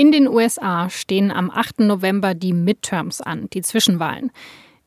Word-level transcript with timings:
In 0.00 0.12
den 0.12 0.28
USA 0.28 0.88
stehen 0.90 1.32
am 1.32 1.50
8. 1.50 1.80
November 1.80 2.32
die 2.32 2.52
Midterms 2.52 3.20
an, 3.20 3.48
die 3.52 3.62
Zwischenwahlen. 3.62 4.30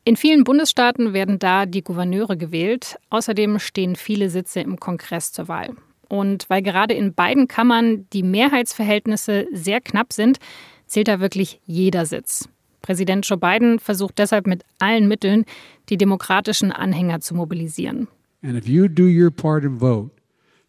In 0.04 0.16
vielen 0.16 0.42
Bundesstaaten 0.42 1.12
werden 1.12 1.38
da 1.38 1.66
die 1.66 1.84
Gouverneure 1.84 2.38
gewählt. 2.38 2.96
Außerdem 3.10 3.58
stehen 3.58 3.94
viele 3.94 4.30
Sitze 4.30 4.60
im 4.60 4.80
Kongress 4.80 5.30
zur 5.30 5.48
Wahl. 5.48 5.76
Und 6.08 6.48
weil 6.48 6.62
gerade 6.62 6.94
in 6.94 7.12
beiden 7.12 7.46
Kammern 7.46 8.06
die 8.14 8.22
Mehrheitsverhältnisse 8.22 9.48
sehr 9.52 9.82
knapp 9.82 10.14
sind, 10.14 10.38
zählt 10.86 11.08
da 11.08 11.20
wirklich 11.20 11.60
jeder 11.66 12.06
Sitz. 12.06 12.48
Präsident 12.80 13.28
Joe 13.28 13.36
Biden 13.36 13.80
versucht 13.80 14.18
deshalb 14.18 14.46
mit 14.46 14.64
allen 14.78 15.08
Mitteln, 15.08 15.44
die 15.90 15.98
demokratischen 15.98 16.72
Anhänger 16.72 17.20
zu 17.20 17.34
mobilisieren. 17.34 18.08
And 18.42 18.56
if 18.56 18.66
you 18.66 18.88
do 18.88 19.04
your 19.04 19.30
part 19.30 19.62
and 19.62 19.78
vote, 19.78 20.10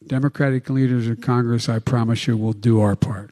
Democratic 0.01 0.67
leaders 0.67 1.07
in 1.07 1.21
Congress, 1.21 1.69
I 1.69 1.79
promise 1.79 2.29
you, 2.29 2.37
will 2.37 2.53
do 2.53 2.81
our 2.81 2.97
part. 2.97 3.29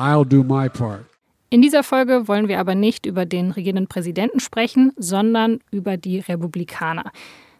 I'll 0.00 0.24
do 0.24 0.42
my 0.42 0.70
part. 0.70 1.04
In 1.50 1.60
dieser 1.60 1.82
Folge 1.82 2.26
wollen 2.26 2.48
wir 2.48 2.58
aber 2.58 2.74
nicht 2.74 3.04
über 3.04 3.26
den 3.26 3.50
regierenden 3.50 3.86
Präsidenten 3.86 4.40
sprechen, 4.40 4.92
sondern 4.96 5.60
über 5.70 5.96
die 5.96 6.20
Republikaner. 6.20 7.10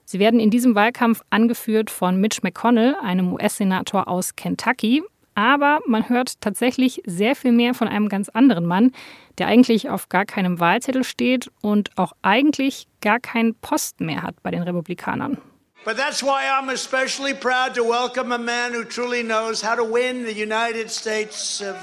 Sie 0.04 0.18
werden 0.18 0.40
in 0.40 0.50
diesem 0.50 0.74
Wahlkampf 0.74 1.22
angeführt 1.30 1.90
von 1.90 2.20
Mitch 2.20 2.40
McConnell, 2.42 2.96
einem 3.02 3.32
US-Senator 3.34 4.08
aus 4.08 4.36
Kentucky. 4.36 5.02
Aber 5.34 5.80
man 5.86 6.08
hört 6.08 6.40
tatsächlich 6.40 7.02
sehr 7.04 7.36
viel 7.36 7.52
mehr 7.52 7.74
von 7.74 7.88
einem 7.88 8.08
ganz 8.08 8.28
anderen 8.28 8.64
Mann, 8.64 8.92
der 9.38 9.46
eigentlich 9.46 9.90
auf 9.90 10.08
gar 10.08 10.24
keinem 10.24 10.60
Wahlzettel 10.60 11.04
steht 11.04 11.50
und 11.60 11.90
auch 11.96 12.12
eigentlich 12.22 12.86
gar 13.00 13.20
keinen 13.20 13.54
Posten 13.54 14.06
mehr 14.06 14.22
hat 14.22 14.42
bei 14.42 14.50
den 14.50 14.62
Republikanern. 14.62 15.38
But 15.84 15.96
that's 15.96 16.22
why 16.22 16.42
I'm 16.46 16.70
especially 16.70 17.32
proud 17.32 17.74
to 17.74 17.82
welcome 17.82 18.34
a 18.34 18.38
man 18.38 18.74
who 18.74 18.84
truly 18.84 19.22
knows 19.22 19.62
how 19.62 19.76
to 19.76 19.84
win 19.84 20.26
the 20.26 20.32
United 20.32 20.90
States 20.90 21.62
of 21.62 21.76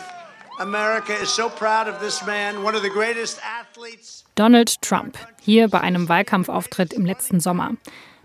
America 0.59 1.13
is 1.13 1.29
so 1.29 1.49
proud 1.49 1.87
of 1.87 1.99
this 1.99 2.25
man, 2.25 2.63
one 2.63 2.75
of 2.75 2.81
the 2.81 2.89
greatest 2.89 3.39
athletes. 3.43 4.25
Donald 4.33 4.81
Trump, 4.81 5.15
hier 5.39 5.67
bei 5.67 5.81
einem 5.81 6.09
Wahlkampfauftritt 6.09 6.93
im 6.93 7.05
letzten 7.05 7.39
Sommer. 7.39 7.75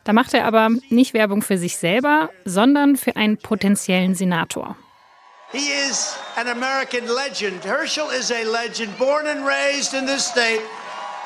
Da 0.04 0.14
macht 0.14 0.32
er 0.32 0.46
aber 0.46 0.70
nicht 0.88 1.12
Werbung 1.12 1.42
für 1.42 1.58
sich 1.58 1.76
selber, 1.76 2.30
sondern 2.46 2.96
für 2.96 3.16
einen 3.16 3.36
potenziellen 3.36 4.14
Senator. 4.14 4.76
He 5.52 5.68
is 5.90 6.16
an 6.36 6.48
American 6.48 7.06
legend. 7.06 7.62
Herschel 7.64 8.06
is 8.18 8.30
a 8.30 8.42
legend, 8.44 8.96
born 8.96 9.26
and 9.26 9.44
raised 9.46 9.92
in 9.92 10.06
this 10.06 10.24
state. 10.24 10.62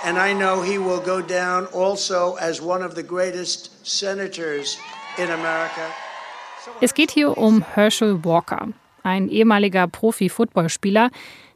And 0.04 0.18
I 0.18 0.34
know 0.34 0.60
he 0.60 0.76
will 0.76 1.00
go 1.00 1.22
down 1.22 1.68
also 1.72 2.36
as 2.40 2.60
one 2.60 2.84
of 2.84 2.96
the 2.96 3.04
greatest 3.04 3.70
senators 3.86 4.76
in 5.18 5.30
America. 5.30 5.82
Es 6.80 6.94
geht 6.94 7.12
hier 7.12 7.38
um 7.38 7.62
Herschel 7.62 8.24
Walker 8.24 8.72
ein 9.06 9.28
ehemaliger 9.28 9.86
Profi-Footballspieler, 9.86 11.10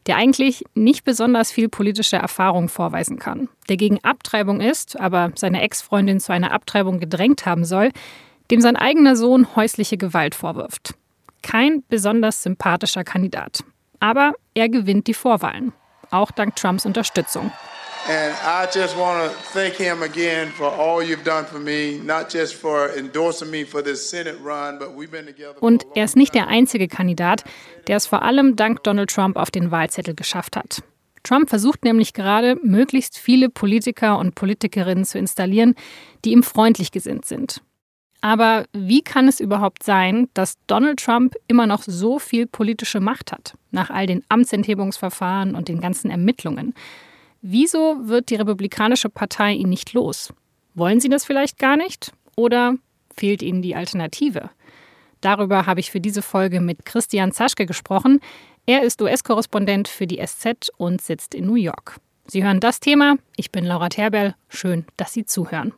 der 0.06 0.16
eigentlich 0.16 0.64
nicht 0.74 1.04
besonders 1.04 1.52
viel 1.52 1.68
politische 1.68 2.16
Erfahrung 2.16 2.68
vorweisen 2.68 3.18
kann, 3.18 3.48
der 3.68 3.76
gegen 3.76 4.02
Abtreibung 4.02 4.60
ist, 4.60 4.98
aber 4.98 5.32
seine 5.34 5.60
Ex-Freundin 5.62 6.20
zu 6.20 6.32
einer 6.32 6.52
Abtreibung 6.52 7.00
gedrängt 7.00 7.44
haben 7.44 7.64
soll, 7.64 7.90
dem 8.50 8.60
sein 8.60 8.76
eigener 8.76 9.16
Sohn 9.16 9.54
häusliche 9.56 9.96
Gewalt 9.96 10.34
vorwirft. 10.34 10.94
Kein 11.42 11.82
besonders 11.88 12.42
sympathischer 12.42 13.04
Kandidat. 13.04 13.64
Aber 13.98 14.32
er 14.54 14.68
gewinnt 14.68 15.06
die 15.06 15.14
Vorwahlen, 15.14 15.72
auch 16.10 16.30
dank 16.30 16.56
Trumps 16.56 16.86
Unterstützung. 16.86 17.52
And 18.08 18.34
I 18.44 18.66
just 18.66 18.96
want 18.96 19.22
to 19.22 19.36
thank 19.52 19.74
him 19.74 20.02
again 20.02 20.48
for 20.48 20.66
all 20.66 21.02
you've 21.02 21.24
done 21.24 21.44
for 21.44 21.58
me, 21.58 22.00
not 22.02 22.32
just 22.32 22.54
for 22.54 22.90
endorsing 22.96 23.50
me 23.50 23.64
for 23.64 23.82
this 23.82 24.08
Senate 24.08 24.36
run, 24.42 24.78
but 24.78 24.96
we've 24.96 25.10
been 25.10 25.26
together. 25.26 25.60
Und 25.60 25.86
er 25.94 26.04
ist 26.04 26.16
nicht 26.16 26.34
der 26.34 26.48
einzige 26.48 26.88
Kandidat, 26.88 27.44
der 27.86 27.96
es 27.96 28.06
vor 28.06 28.22
allem 28.22 28.56
dank 28.56 28.82
Donald 28.84 29.10
Trump 29.10 29.36
auf 29.36 29.50
den 29.50 29.70
Wahlzettel 29.70 30.14
geschafft 30.14 30.56
hat. 30.56 30.82
Trump 31.22 31.50
versucht 31.50 31.84
nämlich 31.84 32.14
gerade, 32.14 32.56
möglichst 32.62 33.18
viele 33.18 33.50
Politiker 33.50 34.18
und 34.18 34.34
Politikerinnen 34.34 35.04
zu 35.04 35.18
installieren, 35.18 35.74
die 36.24 36.32
ihm 36.32 36.42
freundlich 36.42 36.92
gesinnt 36.92 37.26
sind. 37.26 37.60
Aber 38.22 38.66
wie 38.72 39.02
kann 39.02 39.28
es 39.28 39.40
überhaupt 39.40 39.82
sein, 39.82 40.28
dass 40.34 40.58
Donald 40.66 41.02
Trump 41.02 41.34
immer 41.48 41.66
noch 41.66 41.82
so 41.82 42.18
viel 42.18 42.46
politische 42.46 43.00
Macht 43.00 43.32
hat, 43.32 43.54
nach 43.70 43.90
all 43.90 44.06
den 44.06 44.22
Amtsenthebungsverfahren 44.28 45.54
und 45.54 45.68
den 45.68 45.80
ganzen 45.80 46.10
Ermittlungen? 46.10 46.74
Wieso 47.42 48.08
wird 48.08 48.28
die 48.30 48.36
Republikanische 48.36 49.08
Partei 49.08 49.52
ihn 49.52 49.70
nicht 49.70 49.94
los? 49.94 50.32
Wollen 50.74 51.00
sie 51.00 51.08
das 51.08 51.24
vielleicht 51.24 51.58
gar 51.58 51.76
nicht? 51.76 52.12
Oder 52.36 52.74
fehlt 53.16 53.42
ihnen 53.42 53.62
die 53.62 53.74
Alternative? 53.74 54.50
Darüber 55.20 55.66
habe 55.66 55.80
ich 55.80 55.90
für 55.90 56.00
diese 56.00 56.22
Folge 56.22 56.60
mit 56.60 56.84
Christian 56.84 57.32
Zaschke 57.32 57.66
gesprochen. 57.66 58.20
Er 58.66 58.82
ist 58.82 59.00
US-Korrespondent 59.00 59.88
für 59.88 60.06
die 60.06 60.24
SZ 60.24 60.70
und 60.76 61.00
sitzt 61.00 61.34
in 61.34 61.46
New 61.46 61.56
York. 61.56 61.98
Sie 62.26 62.44
hören 62.44 62.60
das 62.60 62.78
Thema. 62.78 63.16
Ich 63.36 63.50
bin 63.50 63.64
Laura 63.64 63.88
Terberl. 63.88 64.34
Schön, 64.48 64.84
dass 64.96 65.12
Sie 65.12 65.24
zuhören. 65.24 65.72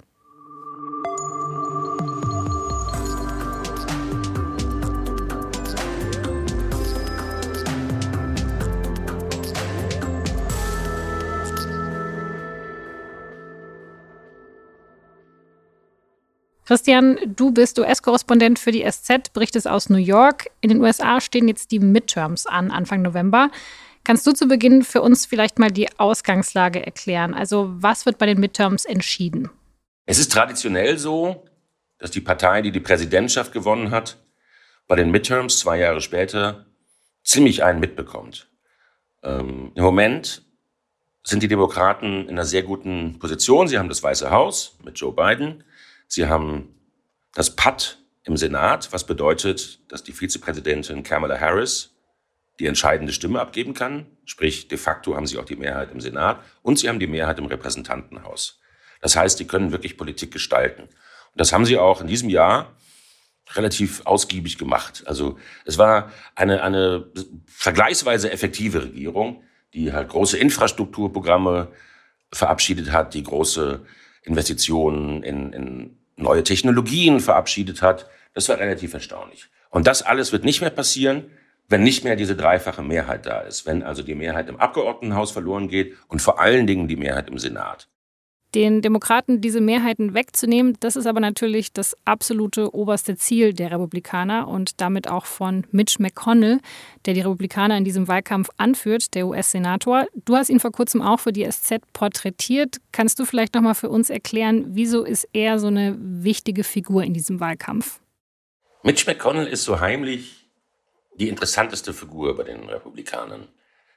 Christian, 16.72 17.18
du 17.26 17.50
bist 17.50 17.78
US-Korrespondent 17.78 18.58
für 18.58 18.72
die 18.72 18.82
SZ, 18.90 19.34
berichtest 19.34 19.68
aus 19.68 19.90
New 19.90 19.98
York. 19.98 20.48
In 20.62 20.70
den 20.70 20.80
USA 20.80 21.20
stehen 21.20 21.46
jetzt 21.46 21.70
die 21.70 21.80
Midterms 21.80 22.46
an, 22.46 22.70
Anfang 22.70 23.02
November. 23.02 23.50
Kannst 24.04 24.26
du 24.26 24.32
zu 24.32 24.48
Beginn 24.48 24.82
für 24.82 25.02
uns 25.02 25.26
vielleicht 25.26 25.58
mal 25.58 25.70
die 25.70 25.90
Ausgangslage 25.98 26.82
erklären? 26.82 27.34
Also 27.34 27.68
was 27.74 28.06
wird 28.06 28.16
bei 28.16 28.24
den 28.24 28.40
Midterms 28.40 28.86
entschieden? 28.86 29.50
Es 30.06 30.18
ist 30.18 30.32
traditionell 30.32 30.96
so, 30.96 31.44
dass 31.98 32.10
die 32.10 32.22
Partei, 32.22 32.62
die 32.62 32.72
die 32.72 32.80
Präsidentschaft 32.80 33.52
gewonnen 33.52 33.90
hat, 33.90 34.16
bei 34.88 34.96
den 34.96 35.10
Midterms 35.10 35.58
zwei 35.58 35.78
Jahre 35.78 36.00
später 36.00 36.64
ziemlich 37.22 37.64
einen 37.64 37.80
mitbekommt. 37.80 38.48
Ähm, 39.22 39.72
Im 39.74 39.84
Moment 39.84 40.42
sind 41.22 41.42
die 41.42 41.48
Demokraten 41.48 42.22
in 42.22 42.30
einer 42.30 42.46
sehr 42.46 42.62
guten 42.62 43.18
Position. 43.18 43.68
Sie 43.68 43.78
haben 43.78 43.90
das 43.90 44.02
Weiße 44.02 44.30
Haus 44.30 44.78
mit 44.82 44.98
Joe 44.98 45.12
Biden. 45.12 45.64
Sie 46.14 46.26
haben 46.26 46.74
das 47.32 47.56
Patt 47.56 47.96
im 48.24 48.36
Senat, 48.36 48.92
was 48.92 49.06
bedeutet, 49.06 49.80
dass 49.90 50.02
die 50.02 50.12
Vizepräsidentin 50.12 51.04
Kamala 51.04 51.40
Harris 51.40 51.96
die 52.60 52.66
entscheidende 52.66 53.14
Stimme 53.14 53.40
abgeben 53.40 53.72
kann. 53.72 54.04
Sprich, 54.26 54.68
de 54.68 54.76
facto 54.76 55.16
haben 55.16 55.26
sie 55.26 55.38
auch 55.38 55.46
die 55.46 55.56
Mehrheit 55.56 55.90
im 55.90 56.02
Senat 56.02 56.38
und 56.60 56.78
sie 56.78 56.90
haben 56.90 57.00
die 57.00 57.06
Mehrheit 57.06 57.38
im 57.38 57.46
Repräsentantenhaus. 57.46 58.60
Das 59.00 59.16
heißt, 59.16 59.38
sie 59.38 59.46
können 59.46 59.72
wirklich 59.72 59.96
Politik 59.96 60.32
gestalten. 60.32 60.82
Und 60.82 60.90
das 61.40 61.50
haben 61.54 61.64
sie 61.64 61.78
auch 61.78 62.02
in 62.02 62.08
diesem 62.08 62.28
Jahr 62.28 62.76
relativ 63.54 64.04
ausgiebig 64.04 64.58
gemacht. 64.58 65.04
Also 65.06 65.38
es 65.64 65.78
war 65.78 66.12
eine, 66.34 66.62
eine 66.62 67.10
vergleichsweise 67.46 68.30
effektive 68.30 68.82
Regierung, 68.82 69.44
die 69.72 69.94
halt 69.94 70.10
große 70.10 70.36
Infrastrukturprogramme 70.36 71.72
verabschiedet 72.30 72.92
hat, 72.92 73.14
die 73.14 73.22
große 73.22 73.86
Investitionen 74.24 75.22
in, 75.22 75.54
in 75.54 76.01
neue 76.16 76.44
Technologien 76.44 77.20
verabschiedet 77.20 77.82
hat. 77.82 78.08
Das 78.34 78.48
war 78.48 78.58
relativ 78.58 78.94
erstaunlich. 78.94 79.48
Und 79.70 79.86
das 79.86 80.02
alles 80.02 80.32
wird 80.32 80.44
nicht 80.44 80.60
mehr 80.60 80.70
passieren, 80.70 81.30
wenn 81.68 81.82
nicht 81.82 82.04
mehr 82.04 82.16
diese 82.16 82.36
dreifache 82.36 82.82
Mehrheit 82.82 83.26
da 83.26 83.40
ist, 83.40 83.66
wenn 83.66 83.82
also 83.82 84.02
die 84.02 84.14
Mehrheit 84.14 84.48
im 84.48 84.60
Abgeordnetenhaus 84.60 85.30
verloren 85.30 85.68
geht 85.68 85.96
und 86.08 86.20
vor 86.20 86.40
allen 86.40 86.66
Dingen 86.66 86.88
die 86.88 86.96
Mehrheit 86.96 87.28
im 87.28 87.38
Senat 87.38 87.88
den 88.54 88.82
Demokraten 88.82 89.40
diese 89.40 89.60
Mehrheiten 89.60 90.14
wegzunehmen, 90.14 90.76
das 90.80 90.96
ist 90.96 91.06
aber 91.06 91.20
natürlich 91.20 91.72
das 91.72 91.96
absolute 92.04 92.74
oberste 92.74 93.16
Ziel 93.16 93.54
der 93.54 93.70
Republikaner 93.70 94.48
und 94.48 94.80
damit 94.80 95.08
auch 95.08 95.24
von 95.24 95.66
Mitch 95.70 95.96
McConnell, 96.00 96.60
der 97.06 97.14
die 97.14 97.20
Republikaner 97.20 97.76
in 97.76 97.84
diesem 97.84 98.08
Wahlkampf 98.08 98.50
anführt, 98.58 99.14
der 99.14 99.26
US-Senator. 99.26 100.06
Du 100.24 100.36
hast 100.36 100.50
ihn 100.50 100.60
vor 100.60 100.72
kurzem 100.72 101.00
auch 101.00 101.20
für 101.20 101.32
die 101.32 101.48
SZ 101.50 101.80
porträtiert. 101.92 102.78
Kannst 102.92 103.18
du 103.18 103.24
vielleicht 103.24 103.54
noch 103.54 103.62
mal 103.62 103.74
für 103.74 103.88
uns 103.88 104.10
erklären, 104.10 104.66
wieso 104.68 105.04
ist 105.04 105.28
er 105.32 105.58
so 105.58 105.68
eine 105.68 105.96
wichtige 105.98 106.64
Figur 106.64 107.04
in 107.04 107.14
diesem 107.14 107.40
Wahlkampf? 107.40 108.00
Mitch 108.82 109.06
McConnell 109.06 109.46
ist 109.46 109.64
so 109.64 109.80
heimlich 109.80 110.50
die 111.14 111.28
interessanteste 111.28 111.92
Figur 111.92 112.36
bei 112.36 112.42
den 112.42 112.68
Republikanern. 112.68 113.48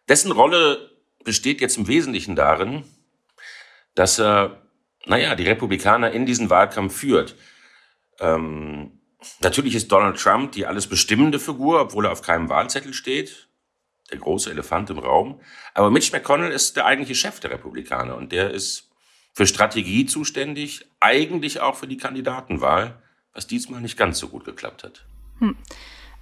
Dessen 0.07 0.31
Rolle 0.31 0.91
besteht 1.23 1.59
jetzt 1.59 1.77
im 1.77 1.87
Wesentlichen 1.87 2.35
darin, 2.35 2.83
dass 3.95 4.19
er, 4.19 4.61
naja, 5.05 5.35
die 5.35 5.47
Republikaner 5.47 6.11
in 6.11 6.25
diesen 6.25 6.49
Wahlkampf 6.49 6.95
führt. 6.95 7.35
Ähm, 8.19 8.99
natürlich 9.41 9.75
ist 9.75 9.91
Donald 9.91 10.17
Trump 10.17 10.51
die 10.51 10.65
alles 10.65 10.87
bestimmende 10.87 11.39
Figur, 11.39 11.81
obwohl 11.81 12.05
er 12.05 12.11
auf 12.11 12.21
keinem 12.21 12.49
Wahlzettel 12.49 12.93
steht. 12.93 13.47
Der 14.11 14.19
große 14.19 14.51
Elefant 14.51 14.91
im 14.91 14.99
Raum. 14.99 15.41
Aber 15.73 15.89
Mitch 15.89 16.11
McConnell 16.11 16.51
ist 16.51 16.75
der 16.75 16.85
eigentliche 16.85 17.15
Chef 17.15 17.39
der 17.39 17.49
Republikaner 17.49 18.15
und 18.15 18.31
der 18.31 18.51
ist 18.51 18.91
für 19.33 19.47
Strategie 19.47 20.05
zuständig, 20.05 20.85
eigentlich 20.99 21.59
auch 21.59 21.75
für 21.75 21.87
die 21.87 21.97
Kandidatenwahl, 21.97 23.01
was 23.33 23.47
diesmal 23.47 23.81
nicht 23.81 23.97
ganz 23.97 24.19
so 24.19 24.29
gut 24.29 24.45
geklappt 24.45 24.83
hat. 24.83 25.05
Hm. 25.39 25.57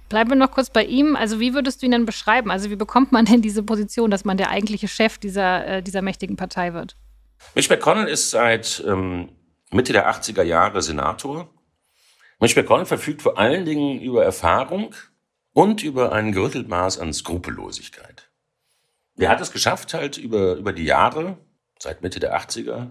Bleiben 0.08 0.30
wir 0.30 0.36
noch 0.36 0.50
kurz 0.50 0.70
bei 0.70 0.84
ihm. 0.84 1.14
Also 1.14 1.40
wie 1.40 1.54
würdest 1.54 1.80
du 1.80 1.86
ihn 1.86 1.92
denn 1.92 2.06
beschreiben? 2.06 2.50
Also 2.50 2.70
wie 2.70 2.76
bekommt 2.76 3.12
man 3.12 3.24
denn 3.24 3.42
diese 3.42 3.62
Position, 3.62 4.10
dass 4.10 4.24
man 4.24 4.36
der 4.36 4.50
eigentliche 4.50 4.88
Chef 4.88 5.18
dieser, 5.18 5.66
äh, 5.66 5.82
dieser 5.82 6.02
mächtigen 6.02 6.36
Partei 6.36 6.74
wird? 6.74 6.96
Mitch 7.54 7.70
McConnell 7.70 8.08
ist 8.08 8.30
seit 8.30 8.82
ähm, 8.86 9.30
Mitte 9.70 9.92
der 9.92 10.10
80er 10.10 10.42
Jahre 10.42 10.82
Senator. 10.82 11.48
Mitch 12.40 12.58
McConnell 12.60 12.86
verfügt 12.86 13.22
vor 13.22 13.38
allen 13.38 13.64
Dingen 13.64 14.00
über 14.00 14.24
Erfahrung 14.24 14.94
und 15.52 15.82
über 15.82 16.12
ein 16.12 16.32
gerüttelt 16.32 16.68
Maß 16.68 16.98
an 16.98 17.12
Skrupellosigkeit. 17.12 18.28
Er 19.16 19.28
hat 19.28 19.40
es 19.40 19.52
geschafft, 19.52 19.94
halt 19.94 20.18
über, 20.18 20.54
über 20.54 20.72
die 20.72 20.84
Jahre, 20.84 21.38
seit 21.78 22.02
Mitte 22.02 22.18
der 22.18 22.36
80er, 22.36 22.90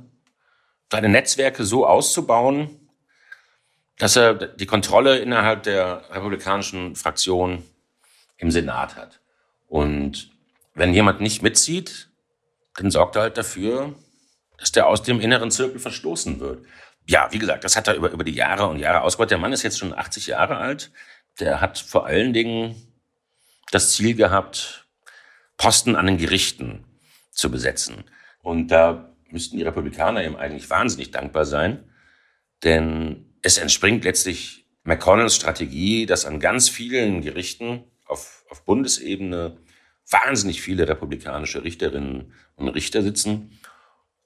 seine 0.92 1.10
Netzwerke 1.10 1.66
so 1.66 1.86
auszubauen, 1.86 2.90
dass 3.98 4.16
er 4.16 4.34
die 4.34 4.66
Kontrolle 4.66 5.20
innerhalb 5.20 5.64
der 5.64 6.04
republikanischen 6.12 6.96
Fraktion 6.96 7.64
im 8.38 8.52
Senat 8.52 8.96
hat. 8.96 9.20
Und 9.68 10.32
wenn 10.74 10.94
jemand 10.94 11.22
nicht 11.22 11.42
mitzieht, 11.42 12.10
dann 12.76 12.92
sorgt 12.92 13.16
er 13.16 13.24
halt 13.24 13.38
dafür, 13.38 13.94
dass 14.58 14.72
der 14.72 14.88
aus 14.88 15.04
dem 15.04 15.20
inneren 15.20 15.52
Zirkel 15.52 15.80
verstoßen 15.80 16.40
wird. 16.40 16.66
Ja, 17.06 17.28
wie 17.32 17.40
gesagt, 17.40 17.64
das 17.64 17.76
hat 17.76 17.88
er 17.88 17.96
über, 17.96 18.12
über 18.12 18.24
die 18.24 18.34
Jahre 18.34 18.68
und 18.68 18.80
Jahre 18.80 19.02
ausgebaut. 19.02 19.32
Der 19.32 19.38
Mann 19.38 19.54
ist 19.54 19.64
jetzt 19.64 19.80
schon 19.80 19.94
80 19.94 20.28
Jahre 20.28 20.58
alt. 20.58 20.92
Der 21.40 21.60
hat 21.60 21.80
vor 21.80 22.06
allen 22.06 22.34
Dingen 22.34 22.76
das 23.72 23.92
Ziel 23.92 24.16
gehabt, 24.16 24.88
Posten 25.58 25.96
an 25.96 26.06
den 26.06 26.18
Gerichten 26.18 26.86
zu 27.32 27.52
besetzen. 27.52 28.06
Und 28.42 28.70
da 28.70 29.14
müssten 29.30 29.58
die 29.58 29.64
Republikaner 29.64 30.24
ihm 30.24 30.36
eigentlich 30.36 30.70
wahnsinnig 30.70 31.12
dankbar 31.12 31.46
sein, 31.46 31.90
denn 32.64 33.34
es 33.42 33.58
entspringt 33.58 34.06
letztlich 34.06 34.66
McConnells 34.84 35.36
Strategie, 35.36 36.06
dass 36.06 36.26
an 36.26 36.40
ganz 36.40 36.70
vielen 36.70 37.22
Gerichten 37.22 37.84
auf, 38.06 38.46
auf 38.50 38.64
Bundesebene 38.64 39.58
wahnsinnig 40.10 40.62
viele 40.62 40.88
republikanische 40.88 41.64
Richterinnen 41.64 42.34
und 42.56 42.68
Richter 42.70 43.02
sitzen 43.02 43.60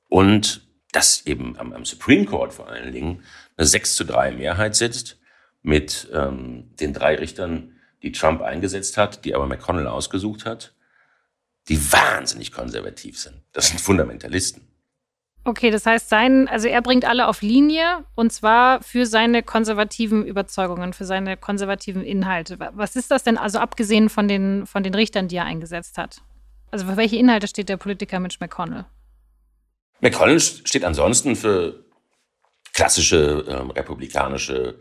und 0.08 0.68
dass 0.92 1.26
eben 1.26 1.58
am, 1.58 1.74
am 1.74 1.86
Supreme 1.86 2.26
Court 2.26 2.54
vor 2.54 2.70
allen 2.70 2.92
Dingen 2.92 3.24
eine 3.58 3.68
6 3.68 3.96
zu 3.96 4.04
3 4.06 4.32
Mehrheit 4.32 4.76
sitzt 4.76 5.20
mit 5.62 6.10
ähm, 6.14 6.76
den 6.80 6.94
drei 6.94 7.16
Richtern, 7.16 7.76
die 8.02 8.12
Trump 8.12 8.42
eingesetzt 8.42 8.98
hat, 8.98 9.26
die 9.26 9.36
aber 9.36 9.48
McConnell 9.48 9.88
ausgesucht 9.88 10.46
hat, 10.46 10.74
die 11.68 11.92
wahnsinnig 11.92 12.52
konservativ 12.52 13.20
sind. 13.20 13.42
Das 13.52 13.68
sind 13.68 13.82
Fundamentalisten. 13.82 14.68
Okay, 15.44 15.72
das 15.72 15.86
heißt, 15.86 16.10
sein, 16.10 16.50
also 16.50 16.68
er 16.68 16.82
bringt 16.82 17.06
alle 17.06 17.28
auf 17.28 17.42
Linie 17.42 18.04
und 18.16 18.34
zwar 18.34 18.82
für 18.82 19.06
seine 19.06 19.44
konservativen 19.44 20.26
Überzeugungen, 20.26 20.92
für 20.92 21.06
seine 21.06 21.38
konservativen 21.38 22.04
Inhalte. 22.04 22.60
Was 22.74 22.98
ist 22.98 23.12
das 23.12 23.24
denn, 23.24 23.38
also 23.38 23.60
abgesehen 23.60 24.10
von 24.10 24.28
den, 24.28 24.66
von 24.66 24.84
den 24.84 24.94
Richtern, 24.94 25.30
die 25.30 25.38
er 25.38 25.46
eingesetzt 25.46 25.98
hat? 25.98 26.22
Also 26.70 26.86
für 26.86 26.98
welche 26.98 27.16
Inhalte 27.16 27.48
steht 27.48 27.70
der 27.70 27.78
Politiker 27.78 28.20
Mitch 28.20 28.38
McConnell? 28.42 28.86
McConnell 30.02 30.40
steht 30.40 30.84
ansonsten 30.84 31.36
für 31.36 31.86
klassische 32.74 33.46
ähm, 33.48 33.72
republikanische 33.72 34.80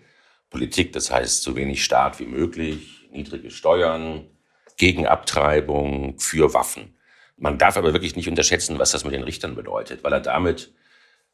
Politik, 0.51 0.93
das 0.93 1.11
heißt 1.11 1.43
so 1.43 1.57
wenig 1.57 1.83
Staat 1.85 2.19
wie 2.21 2.27
möglich, 2.27 3.09
niedrige 3.11 3.51
Steuern, 3.51 4.29
gegen 4.77 5.07
Abtreibung, 5.07 6.19
für 6.19 6.53
Waffen. 6.53 6.97
Man 7.37 7.59
darf 7.59 7.77
aber 7.77 7.93
wirklich 7.93 8.17
nicht 8.17 8.29
unterschätzen, 8.29 8.79
was 8.79 8.93
das 8.93 9.05
mit 9.05 9.15
den 9.15 9.23
Richtern 9.23 9.55
bedeutet, 9.55 10.05
weil 10.05 10.13
er 10.13 10.21
damit 10.21 10.75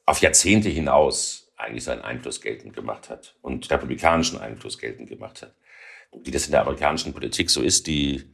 auf 0.07 0.21
Jahrzehnte 0.21 0.69
hinaus 0.69 1.53
eigentlich 1.57 1.85
seinen 1.85 2.03
Einfluss 2.03 2.41
geltend 2.41 2.75
gemacht 2.75 3.09
hat 3.09 3.37
und 3.43 3.71
republikanischen 3.71 4.39
Einfluss 4.41 4.79
geltend 4.79 5.09
gemacht 5.09 5.43
hat. 5.43 5.55
Wie 6.13 6.31
das 6.31 6.47
in 6.47 6.53
der 6.53 6.63
amerikanischen 6.63 7.13
Politik 7.13 7.51
so 7.51 7.63
ist, 7.63 7.87
die, 7.87 8.25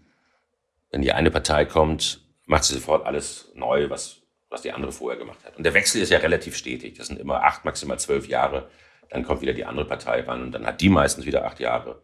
wenn 0.91 1.03
die 1.03 1.13
eine 1.13 1.31
Partei 1.31 1.65
kommt, 1.65 2.27
macht 2.47 2.65
sie 2.65 2.75
sofort 2.75 3.07
alles 3.07 3.53
neu, 3.55 3.91
was, 3.91 4.23
was 4.51 4.63
die 4.63 4.73
andere 4.73 4.93
vorher 4.93 5.19
gemacht 5.19 5.45
hat. 5.45 5.57
Und 5.57 5.65
der 5.65 5.75
Wechsel 5.75 6.01
ist 6.01 6.11
ja 6.11 6.19
relativ 6.19 6.57
stetig. 6.57 6.97
Das 6.97 7.09
sind 7.09 7.19
immer 7.19 7.45
acht, 7.45 7.65
maximal 7.65 7.99
zwölf 7.99 8.29
Jahre. 8.29 8.71
Dann 9.11 9.25
kommt 9.25 9.41
wieder 9.41 9.53
die 9.53 9.65
andere 9.65 9.87
Partei 9.87 10.21
ran 10.21 10.43
und 10.43 10.53
dann 10.53 10.67
hat 10.67 10.81
die 10.81 10.89
meistens 10.89 11.27
wieder 11.27 11.45
acht 11.45 11.61
Jahre. 11.61 12.03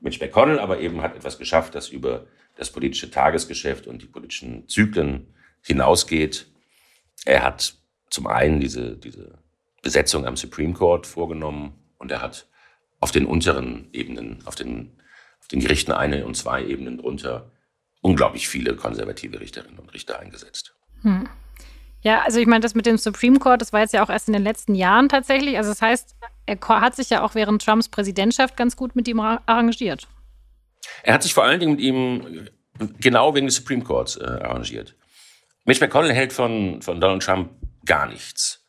Mitch 0.00 0.24
McConnell 0.24 0.58
aber 0.58 0.80
eben 0.80 1.02
hat 1.02 1.16
etwas 1.16 1.38
geschafft, 1.38 1.74
das 1.74 1.88
über 1.88 2.26
das 2.56 2.70
politische 2.70 3.10
Tagesgeschäft 3.10 3.86
und 3.86 4.02
die 4.02 4.06
politischen 4.06 4.68
Zyklen 4.68 5.34
hinausgeht. 5.62 6.46
Er 7.24 7.42
hat 7.42 7.74
zum 8.10 8.26
einen 8.26 8.60
diese, 8.60 8.96
diese 8.96 9.38
Besetzung 9.82 10.26
am 10.26 10.36
Supreme 10.36 10.74
Court 10.74 11.06
vorgenommen 11.06 11.74
und 11.98 12.10
er 12.10 12.22
hat 12.22 12.46
auf 13.00 13.10
den 13.10 13.26
unteren 13.26 13.88
Ebenen, 13.92 14.42
auf 14.46 14.54
den, 14.54 15.00
auf 15.40 15.48
den 15.48 15.60
Gerichten 15.60 15.92
eine 15.92 16.24
und 16.24 16.36
zwei 16.36 16.64
Ebenen 16.64 16.98
drunter 16.98 17.50
unglaublich 18.00 18.48
viele 18.48 18.76
konservative 18.76 19.40
Richterinnen 19.40 19.78
und 19.78 19.92
Richter 19.92 20.18
eingesetzt. 20.20 20.74
Hm. 21.02 21.28
Ja, 22.06 22.22
also 22.22 22.38
ich 22.38 22.46
meine, 22.46 22.60
das 22.60 22.76
mit 22.76 22.86
dem 22.86 22.98
Supreme 22.98 23.40
Court, 23.40 23.60
das 23.60 23.72
war 23.72 23.80
jetzt 23.80 23.92
ja 23.92 24.00
auch 24.00 24.10
erst 24.10 24.28
in 24.28 24.32
den 24.32 24.44
letzten 24.44 24.76
Jahren 24.76 25.08
tatsächlich. 25.08 25.56
Also 25.56 25.70
das 25.70 25.82
heißt, 25.82 26.14
er 26.46 26.56
hat 26.68 26.94
sich 26.94 27.10
ja 27.10 27.24
auch 27.24 27.34
während 27.34 27.64
Trumps 27.64 27.88
Präsidentschaft 27.88 28.56
ganz 28.56 28.76
gut 28.76 28.94
mit 28.94 29.08
ihm 29.08 29.18
arrangiert. 29.18 30.06
Er 31.02 31.14
hat 31.14 31.24
sich 31.24 31.34
vor 31.34 31.42
allen 31.42 31.58
Dingen 31.58 31.72
mit 31.72 31.80
ihm 31.80 32.48
genau 33.00 33.34
wegen 33.34 33.46
des 33.48 33.56
Supreme 33.56 33.82
Courts 33.82 34.18
äh, 34.18 34.22
arrangiert. 34.24 34.94
Mitch 35.64 35.84
McConnell 35.84 36.12
hält 36.12 36.32
von, 36.32 36.80
von 36.80 37.00
Donald 37.00 37.24
Trump 37.24 37.50
gar 37.84 38.06
nichts. 38.06 38.64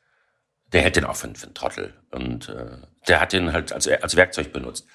Der 0.73 0.81
hält 0.81 0.95
den 0.95 1.05
auch 1.05 1.15
für, 1.15 1.31
für 1.35 1.45
einen 1.45 1.53
Trottel. 1.53 1.93
Und 2.09 2.49
äh, 2.49 2.77
der 3.07 3.21
hat 3.21 3.33
den 3.33 3.53
halt 3.53 3.71
als, 3.71 3.87
als 3.87 4.15
Werkzeug 4.15 4.51
benutzt. 4.51 4.87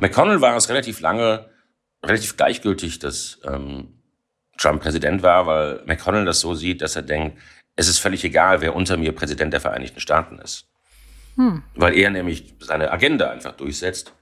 McConnell 0.00 0.42
war 0.42 0.54
es 0.54 0.68
relativ 0.68 1.00
lange, 1.00 1.48
relativ 2.04 2.36
gleichgültig, 2.36 2.98
dass 2.98 3.40
ähm, 3.44 4.02
Trump 4.58 4.82
Präsident 4.82 5.22
war, 5.22 5.46
weil 5.46 5.82
McConnell 5.86 6.26
das 6.26 6.40
so 6.40 6.52
sieht, 6.54 6.82
dass 6.82 6.94
er 6.94 7.02
denkt, 7.02 7.38
es 7.76 7.88
ist 7.88 7.98
völlig 7.98 8.24
egal, 8.24 8.62
wer 8.62 8.74
unter 8.74 8.96
mir 8.96 9.12
Präsident 9.12 9.52
der 9.52 9.60
Vereinigten 9.60 10.00
Staaten 10.00 10.38
ist. 10.38 10.66
Hm. 11.36 11.62
Weil 11.74 11.94
er 11.94 12.10
nämlich 12.10 12.54
seine 12.58 12.90
Agenda 12.90 13.30
einfach 13.30 13.54
durchsetzt. 13.56 14.14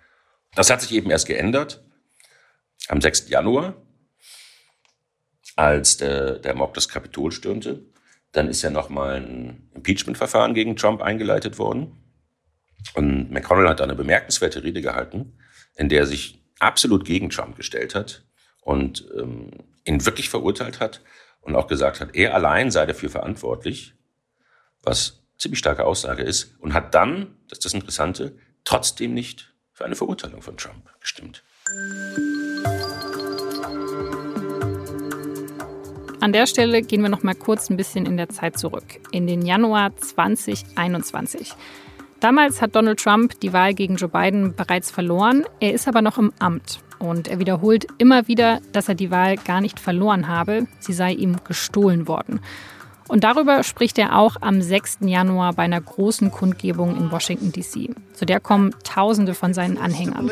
Das 0.57 0.71
hat 0.71 0.83
sich 0.83 0.93
eben 0.93 1.11
erst 1.11 1.27
geändert 1.27 1.83
am 2.89 3.01
6. 3.01 3.29
Januar, 3.29 3.75
als 5.57 5.97
der, 5.97 6.39
der 6.41 6.55
Mob 6.55 6.75
das 6.75 6.89
Kapitol 6.89 7.31
stürmte. 7.31 7.87
Dann 8.33 8.49
ist 8.49 8.63
ja 8.63 8.71
nochmal 8.71 9.17
ein 9.17 9.71
Impeachment-Verfahren 9.75 10.55
gegen 10.55 10.77
Trump 10.77 11.01
eingeleitet 11.01 11.59
worden. 11.59 11.97
Und 12.95 13.31
McConnell 13.31 13.69
hat 13.69 13.79
da 13.81 13.85
eine 13.85 13.95
bemerkenswerte 13.95 14.65
Rede 14.65 14.83
gehalten, 14.83 15.39
in 15.77 15.89
der 15.89 16.01
er 16.01 16.07
sich 16.07 16.43
absolut 16.59 17.05
gegen 17.05 17.31
Trump 17.31 17.57
gestellt 17.57 17.95
hat 17.95 18.25
und 18.61 19.07
ähm, 19.17 19.51
ihn 19.85 20.05
wirklich 20.05 20.29
verurteilt 20.29 20.81
hat 20.81 21.01
und 21.45 21.55
auch 21.57 21.67
gesagt 21.67 22.01
hat, 22.01 22.15
er 22.15 22.35
allein 22.35 22.71
sei 22.71 22.87
dafür 22.87 23.11
verantwortlich, 23.11 23.95
was 24.83 25.23
ziemlich 25.39 25.59
starke 25.59 25.85
Aussage 25.85 26.23
ist, 26.23 26.55
und 26.59 26.75
hat 26.75 26.95
dann, 26.95 27.37
das 27.49 27.59
ist 27.59 27.65
das 27.67 27.75
Interessante, 27.75 28.37
trotzdem 28.65 29.15
nicht 29.15 29.55
für 29.73 29.85
eine 29.85 29.97
Verurteilung 29.97 30.43
von 30.43 30.57
Trump 30.57 30.89
gestimmt. 31.01 31.45
An 36.21 36.33
der 36.33 36.47
Stelle 36.47 36.81
gehen 36.81 37.03
wir 37.03 37.11
noch 37.11 37.23
mal 37.23 37.35
kurz 37.35 37.69
ein 37.69 37.77
bisschen 37.77 38.07
in 38.07 38.17
der 38.17 38.31
Zeit 38.31 38.59
zurück, 38.59 38.85
in 39.11 39.27
den 39.27 39.43
Januar 39.45 39.95
2021. 39.95 41.53
Damals 42.21 42.63
hat 42.63 42.75
Donald 42.75 42.99
Trump 42.99 43.39
die 43.41 43.53
Wahl 43.53 43.75
gegen 43.75 43.97
Joe 43.97 44.09
Biden 44.09 44.55
bereits 44.55 44.91
verloren. 44.91 45.45
Er 45.61 45.75
ist 45.75 45.87
aber 45.87 46.01
noch 46.01 46.17
im 46.17 46.33
Amt 46.39 46.81
und 47.05 47.29
er 47.29 47.39
wiederholt 47.39 47.87
immer 47.99 48.29
wieder, 48.29 48.61
dass 48.73 48.89
er 48.89 48.95
die 48.95 49.11
Wahl 49.11 49.37
gar 49.37 49.61
nicht 49.61 49.81
verloren 49.81 50.29
habe, 50.29 50.67
sie 50.81 50.93
sei 50.93 51.13
ihm 51.13 51.37
gestohlen 51.45 52.09
worden. 52.09 52.41
Und 53.09 53.25
darüber 53.25 53.63
spricht 53.63 53.99
er 53.99 54.17
auch 54.19 54.37
am 54.41 54.63
6. 54.63 54.99
Januar 55.03 55.53
bei 55.53 55.65
einer 55.65 55.81
großen 55.81 56.31
Kundgebung 56.31 56.97
in 56.97 57.11
Washington, 57.11 57.53
D.C. 57.53 57.91
Zu 58.15 58.25
der 58.25 58.41
kommen 58.41 58.75
Tausende 58.83 59.35
von 59.35 59.53
seinen 59.53 59.77
Anhängern. 59.77 60.31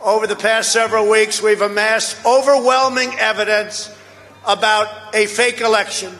Over 0.00 0.28
the 0.28 0.34
past 0.34 0.72
several 0.72 1.06
weeks, 1.10 1.42
we've 1.42 1.64
amassed 1.64 2.16
overwhelming 2.24 3.10
evidence 3.18 3.90
about 4.44 4.86
a 5.14 5.26
fake 5.26 5.60
election. 5.60 6.10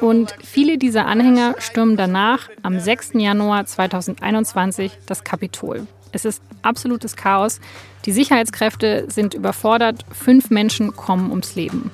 Und 0.00 0.34
viele 0.44 0.78
dieser 0.78 1.06
Anhänger 1.06 1.56
stürmen 1.58 1.96
danach 1.96 2.48
am 2.62 2.78
6. 2.78 3.10
Januar 3.14 3.66
2021 3.66 4.92
das 5.06 5.24
Kapitol. 5.24 5.86
Es 6.12 6.24
ist 6.24 6.42
absolutes 6.62 7.16
Chaos. 7.16 7.60
Die 8.04 8.12
Sicherheitskräfte 8.12 9.06
sind 9.08 9.34
überfordert. 9.34 10.04
Fünf 10.12 10.50
Menschen 10.50 10.94
kommen 10.96 11.30
ums 11.30 11.54
Leben. 11.54 11.90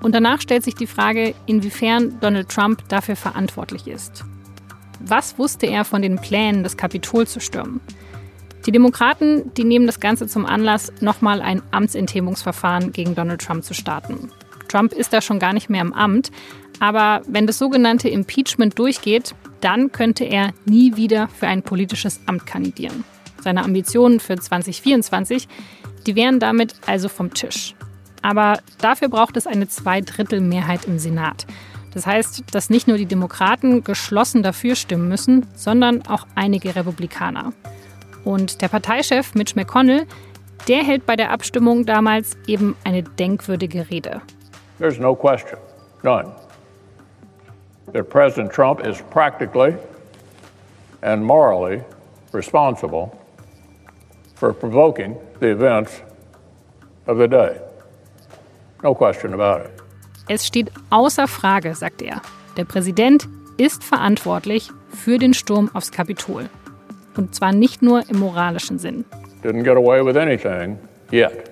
Und 0.00 0.14
danach 0.14 0.40
stellt 0.40 0.64
sich 0.64 0.74
die 0.74 0.86
Frage, 0.86 1.34
inwiefern 1.46 2.18
Donald 2.20 2.48
Trump 2.48 2.88
dafür 2.88 3.16
verantwortlich 3.16 3.86
ist. 3.86 4.24
Was 5.00 5.38
wusste 5.38 5.66
er 5.66 5.84
von 5.84 6.02
den 6.02 6.18
Plänen, 6.18 6.62
das 6.62 6.76
Kapitol 6.76 7.26
zu 7.26 7.40
stürmen? 7.40 7.80
Die 8.66 8.72
Demokraten, 8.72 9.52
die 9.54 9.64
nehmen 9.64 9.86
das 9.86 10.00
Ganze 10.00 10.26
zum 10.26 10.44
Anlass, 10.44 10.92
nochmal 11.00 11.40
ein 11.40 11.62
Amtsenthebungsverfahren 11.70 12.92
gegen 12.92 13.14
Donald 13.14 13.40
Trump 13.40 13.64
zu 13.64 13.74
starten. 13.74 14.30
Trump 14.68 14.92
ist 14.92 15.12
da 15.12 15.20
schon 15.20 15.38
gar 15.38 15.52
nicht 15.52 15.70
mehr 15.70 15.80
im 15.80 15.94
Amt, 15.94 16.30
aber 16.80 17.22
wenn 17.26 17.46
das 17.46 17.58
sogenannte 17.58 18.08
Impeachment 18.08 18.78
durchgeht, 18.78 19.34
dann 19.60 19.90
könnte 19.90 20.24
er 20.24 20.52
nie 20.64 20.96
wieder 20.96 21.28
für 21.28 21.46
ein 21.48 21.62
politisches 21.62 22.20
Amt 22.26 22.46
kandidieren. 22.46 23.04
Seine 23.42 23.64
Ambitionen 23.64 24.20
für 24.20 24.36
2024, 24.36 25.48
die 26.06 26.16
wären 26.16 26.40
damit 26.40 26.74
also 26.86 27.08
vom 27.08 27.34
Tisch. 27.34 27.74
Aber 28.22 28.58
dafür 28.80 29.08
braucht 29.08 29.36
es 29.36 29.46
eine 29.46 29.68
Zweidrittelmehrheit 29.68 30.86
im 30.86 30.98
Senat. 30.98 31.46
Das 31.94 32.06
heißt, 32.06 32.44
dass 32.52 32.70
nicht 32.70 32.86
nur 32.86 32.96
die 32.96 33.06
Demokraten 33.06 33.82
geschlossen 33.84 34.42
dafür 34.42 34.74
stimmen 34.74 35.08
müssen, 35.08 35.46
sondern 35.54 36.06
auch 36.06 36.26
einige 36.34 36.76
Republikaner. 36.76 37.52
Und 38.24 38.60
der 38.60 38.68
Parteichef 38.68 39.34
Mitch 39.34 39.54
McConnell, 39.56 40.06
der 40.66 40.84
hält 40.84 41.06
bei 41.06 41.16
der 41.16 41.30
Abstimmung 41.30 41.86
damals 41.86 42.36
eben 42.46 42.76
eine 42.84 43.02
denkwürdige 43.02 43.90
Rede. 43.90 44.20
There's 44.78 44.98
no 44.98 45.14
question, 45.14 45.58
none, 46.02 46.30
that 47.92 48.08
President 48.10 48.52
Trump 48.52 48.84
is 48.86 49.02
practically 49.10 49.74
and 51.00 51.22
morally 51.22 51.82
responsible 52.32 53.10
for 54.38 54.52
provoking 54.52 55.16
the 55.40 55.50
events 55.50 56.02
of 57.06 57.18
the 57.18 57.28
day. 57.28 57.60
No 58.82 58.94
question 58.94 59.34
about 59.34 59.64
it. 59.64 59.70
Es 60.28 60.46
steht 60.46 60.70
außer 60.90 61.26
Frage, 61.26 61.74
sagt 61.74 62.02
er. 62.02 62.20
Der 62.56 62.64
Präsident 62.64 63.28
ist 63.56 63.82
verantwortlich 63.82 64.70
für 64.90 65.18
den 65.18 65.34
Sturm 65.34 65.70
aufs 65.72 65.90
Kapitol. 65.90 66.48
Und 67.16 67.34
zwar 67.34 67.52
nicht 67.52 67.82
nur 67.82 68.08
im 68.08 68.20
moralischen 68.20 68.78
Sinn. 68.78 69.04
Didn't 69.42 69.64
get 69.64 69.76
away 69.76 70.04
with 70.04 70.16
anything 70.16 70.78
yet. 71.12 71.50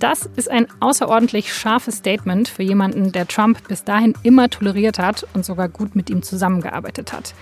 Das 0.00 0.28
ist 0.36 0.50
ein 0.50 0.66
außerordentlich 0.80 1.54
scharfes 1.54 1.98
Statement 1.98 2.48
für 2.48 2.62
jemanden, 2.62 3.12
der 3.12 3.28
Trump 3.28 3.68
bis 3.68 3.84
dahin 3.84 4.14
immer 4.22 4.50
toleriert 4.50 4.98
hat 4.98 5.26
und 5.34 5.44
sogar 5.44 5.68
gut 5.68 5.94
mit 5.94 6.10
ihm 6.10 6.22
zusammengearbeitet 6.22 7.12
hat. 7.12 7.34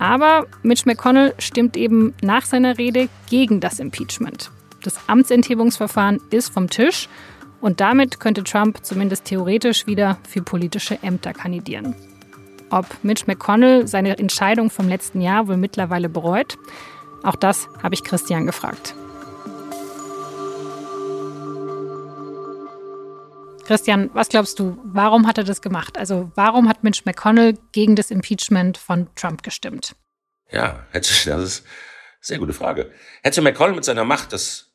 Aber 0.00 0.46
Mitch 0.62 0.84
McConnell 0.86 1.34
stimmt 1.38 1.76
eben 1.76 2.14
nach 2.22 2.46
seiner 2.46 2.78
Rede 2.78 3.08
gegen 3.28 3.60
das 3.60 3.78
Impeachment. 3.78 4.50
Das 4.82 4.98
Amtsenthebungsverfahren 5.08 6.20
ist 6.30 6.52
vom 6.52 6.70
Tisch 6.70 7.06
und 7.60 7.80
damit 7.80 8.18
könnte 8.18 8.42
Trump 8.42 8.78
zumindest 8.82 9.26
theoretisch 9.26 9.86
wieder 9.86 10.16
für 10.26 10.40
politische 10.40 10.98
Ämter 11.02 11.34
kandidieren. 11.34 11.94
Ob 12.70 12.86
Mitch 13.02 13.24
McConnell 13.26 13.86
seine 13.86 14.18
Entscheidung 14.18 14.70
vom 14.70 14.88
letzten 14.88 15.20
Jahr 15.20 15.48
wohl 15.48 15.58
mittlerweile 15.58 16.08
bereut, 16.08 16.56
auch 17.22 17.36
das 17.36 17.68
habe 17.82 17.94
ich 17.94 18.02
Christian 18.02 18.46
gefragt. 18.46 18.94
Christian, 23.70 24.10
was 24.14 24.28
glaubst 24.28 24.58
du, 24.58 24.80
warum 24.82 25.28
hat 25.28 25.38
er 25.38 25.44
das 25.44 25.62
gemacht? 25.62 25.96
Also 25.96 26.32
warum 26.34 26.68
hat 26.68 26.82
Mitch 26.82 27.02
McConnell 27.04 27.54
gegen 27.70 27.94
das 27.94 28.10
Impeachment 28.10 28.76
von 28.76 29.06
Trump 29.14 29.44
gestimmt? 29.44 29.94
Ja, 30.50 30.88
das 30.92 31.08
ist 31.08 31.28
eine 31.28 31.48
sehr 32.20 32.38
gute 32.38 32.52
Frage. 32.52 32.90
Hätte 33.22 33.40
McConnell 33.42 33.76
mit 33.76 33.84
seiner 33.84 34.02
Macht 34.02 34.32
das 34.32 34.72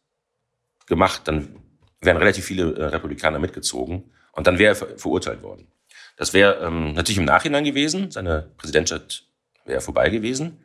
gemacht, 0.85 1.23
dann 1.25 1.59
wären 1.99 2.15
relativ 2.15 2.45
viele 2.45 2.73
äh, 2.73 2.85
Republikaner 2.85 3.37
mitgezogen 3.37 4.13
und 4.31 4.47
dann 4.47 4.59
wäre 4.59 4.77
er 4.77 4.97
verurteilt 4.97 5.43
worden. 5.43 5.67
Das 6.15 6.33
wäre 6.33 6.65
ähm, 6.65 6.93
natürlich 6.93 7.17
im 7.17 7.25
Nachhinein 7.25 7.65
gewesen, 7.65 8.11
seine 8.11 8.49
Präsidentschaft 8.55 9.27
wäre 9.65 9.81
vorbei 9.81 10.09
gewesen, 10.09 10.63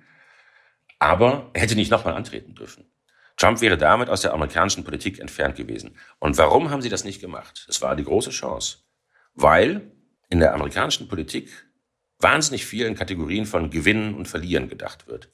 aber 1.00 1.50
er 1.52 1.62
hätte 1.62 1.75
nicht 1.75 1.90
nochmal 1.90 2.14
antreten 2.14 2.54
dürfen. 2.54 2.84
Trump 3.40 3.62
wäre 3.62 3.78
damit 3.78 4.11
aus 4.11 4.20
der 4.20 4.35
amerikanischen 4.35 4.85
Politik 4.85 5.18
entfernt 5.18 5.56
gewesen. 5.56 5.97
Und 6.18 6.37
warum 6.37 6.70
haben 6.70 6.82
sie 6.82 6.90
das 6.90 7.04
nicht 7.04 7.23
gemacht? 7.23 7.66
Es 7.70 7.80
war 7.80 7.97
die 7.97 8.04
große 8.04 8.30
Chance. 8.30 8.78
Weil 9.32 9.92
in 10.28 10.40
der 10.40 10.52
amerikanischen 10.52 11.09
Politik 11.09 11.49
wahnsinnig 12.18 12.66
viel 12.66 12.85
in 12.85 12.94
Kategorien 12.94 13.47
von 13.47 13.70
Gewinnen 13.70 14.14
und 14.14 14.28
Verlieren 14.28 14.68
gedacht 14.68 15.06
wird. 15.06 15.32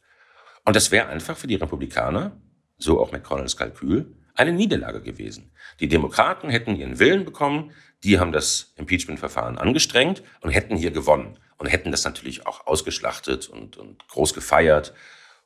Und 0.64 0.76
das 0.76 0.92
wäre 0.92 1.08
einfach 1.08 1.36
für 1.36 1.48
die 1.48 1.56
Republikaner, 1.56 2.40
so 2.78 3.00
auch 3.00 3.10
McConnells 3.10 3.56
Kalkül, 3.56 4.14
eine 4.34 4.52
Niederlage 4.52 5.02
gewesen. 5.02 5.50
Die 5.80 5.88
Demokraten 5.88 6.48
hätten 6.48 6.76
ihren 6.76 7.00
Willen 7.00 7.24
bekommen, 7.24 7.72
die 8.04 8.20
haben 8.20 8.30
das 8.30 8.72
Impeachment-Verfahren 8.76 9.58
angestrengt 9.58 10.22
und 10.42 10.50
hätten 10.50 10.76
hier 10.76 10.92
gewonnen 10.92 11.40
und 11.58 11.66
hätten 11.66 11.90
das 11.90 12.04
natürlich 12.04 12.46
auch 12.46 12.68
ausgeschlachtet 12.68 13.48
und, 13.48 13.78
und 13.78 14.06
groß 14.06 14.32
gefeiert. 14.32 14.94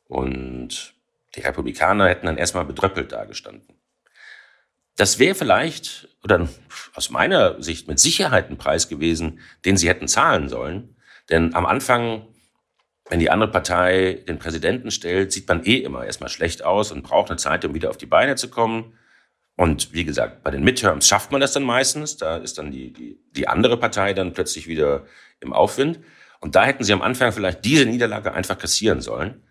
Und 0.04 0.99
die 1.34 1.40
Republikaner 1.40 2.08
hätten 2.08 2.26
dann 2.26 2.38
erstmal 2.38 2.64
bedröppelt 2.64 3.12
dagestanden. 3.12 3.76
Das 4.96 5.18
wäre 5.18 5.34
vielleicht, 5.34 6.08
oder 6.24 6.48
aus 6.94 7.10
meiner 7.10 7.62
Sicht 7.62 7.88
mit 7.88 7.98
Sicherheit 7.98 8.50
ein 8.50 8.58
Preis 8.58 8.88
gewesen, 8.88 9.40
den 9.64 9.76
sie 9.76 9.88
hätten 9.88 10.08
zahlen 10.08 10.48
sollen. 10.48 10.96
Denn 11.30 11.54
am 11.54 11.64
Anfang 11.64 12.26
wenn 13.10 13.18
die 13.18 13.30
andere 13.30 13.50
Partei 13.50 14.22
den 14.28 14.38
Präsidenten 14.38 14.92
stellt, 14.92 15.32
sieht 15.32 15.48
man 15.48 15.64
eh 15.64 15.78
immer 15.78 16.04
erstmal 16.04 16.30
schlecht 16.30 16.64
aus 16.64 16.92
und 16.92 17.02
braucht 17.02 17.28
eine 17.28 17.38
Zeit, 17.38 17.64
um 17.64 17.74
wieder 17.74 17.90
auf 17.90 17.96
die 17.96 18.06
Beine 18.06 18.36
zu 18.36 18.48
kommen. 18.48 18.96
Und 19.56 19.92
wie 19.92 20.04
gesagt, 20.04 20.44
bei 20.44 20.52
den 20.52 20.62
Midterms 20.62 21.08
schafft 21.08 21.32
man 21.32 21.40
das 21.40 21.52
dann 21.52 21.64
meistens. 21.64 22.16
Da 22.16 22.36
ist 22.36 22.56
dann 22.56 22.70
die, 22.70 22.92
die, 22.92 23.20
die 23.32 23.48
andere 23.48 23.76
Partei 23.76 24.14
dann 24.14 24.32
plötzlich 24.32 24.68
wieder 24.68 25.06
im 25.40 25.52
Aufwind. 25.52 25.98
Und 26.38 26.54
da 26.54 26.64
hätten 26.64 26.84
sie 26.84 26.92
am 26.92 27.02
Anfang 27.02 27.32
vielleicht 27.32 27.64
diese 27.64 27.84
Niederlage 27.84 28.32
einfach 28.32 28.56
kassieren 28.56 29.00
sollen 29.00 29.42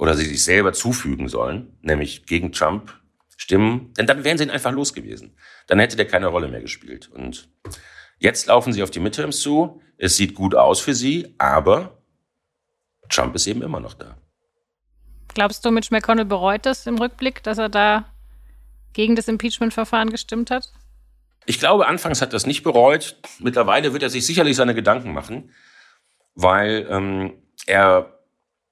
oder 0.00 0.14
sie 0.14 0.24
sich 0.24 0.42
selber 0.42 0.72
zufügen 0.72 1.28
sollen, 1.28 1.76
nämlich 1.82 2.24
gegen 2.24 2.52
Trump 2.52 2.98
stimmen. 3.36 3.92
Denn 3.98 4.06
dann 4.06 4.24
wären 4.24 4.38
sie 4.38 4.44
ihn 4.44 4.50
einfach 4.50 4.72
los 4.72 4.94
gewesen. 4.94 5.36
Dann 5.66 5.78
hätte 5.78 5.94
der 5.94 6.06
keine 6.06 6.28
Rolle 6.28 6.48
mehr 6.48 6.62
gespielt. 6.62 7.10
Und 7.10 7.50
jetzt 8.18 8.46
laufen 8.46 8.72
sie 8.72 8.82
auf 8.82 8.90
die 8.90 8.98
Midterms 8.98 9.40
zu. 9.40 9.82
Es 9.98 10.16
sieht 10.16 10.34
gut 10.34 10.54
aus 10.54 10.80
für 10.80 10.94
sie, 10.94 11.34
aber 11.36 12.02
Trump 13.10 13.34
ist 13.34 13.46
eben 13.46 13.60
immer 13.60 13.78
noch 13.78 13.92
da. 13.92 14.16
Glaubst 15.34 15.66
du, 15.66 15.70
Mitch 15.70 15.92
McConnell 15.92 16.24
bereut 16.24 16.64
das 16.64 16.86
im 16.86 16.96
Rückblick, 16.96 17.42
dass 17.42 17.58
er 17.58 17.68
da 17.68 18.06
gegen 18.94 19.16
das 19.16 19.28
Impeachment-Verfahren 19.28 20.08
gestimmt 20.08 20.50
hat? 20.50 20.72
Ich 21.44 21.58
glaube, 21.58 21.86
anfangs 21.86 22.22
hat 22.22 22.32
er 22.32 22.38
es 22.38 22.46
nicht 22.46 22.62
bereut. 22.62 23.16
Mittlerweile 23.38 23.92
wird 23.92 24.02
er 24.02 24.08
sich 24.08 24.24
sicherlich 24.24 24.56
seine 24.56 24.74
Gedanken 24.74 25.12
machen, 25.12 25.52
weil 26.34 26.86
ähm, 26.88 27.42
er 27.66 28.19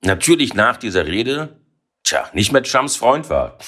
natürlich 0.03 0.55
nach 0.55 0.77
dieser 0.77 1.07
Rede, 1.07 1.61
tja, 2.05 2.29
nicht 2.33 2.53
mehr 2.53 2.63
Trumps 2.63 2.97
Freund 2.97 3.31
war. 3.31 3.59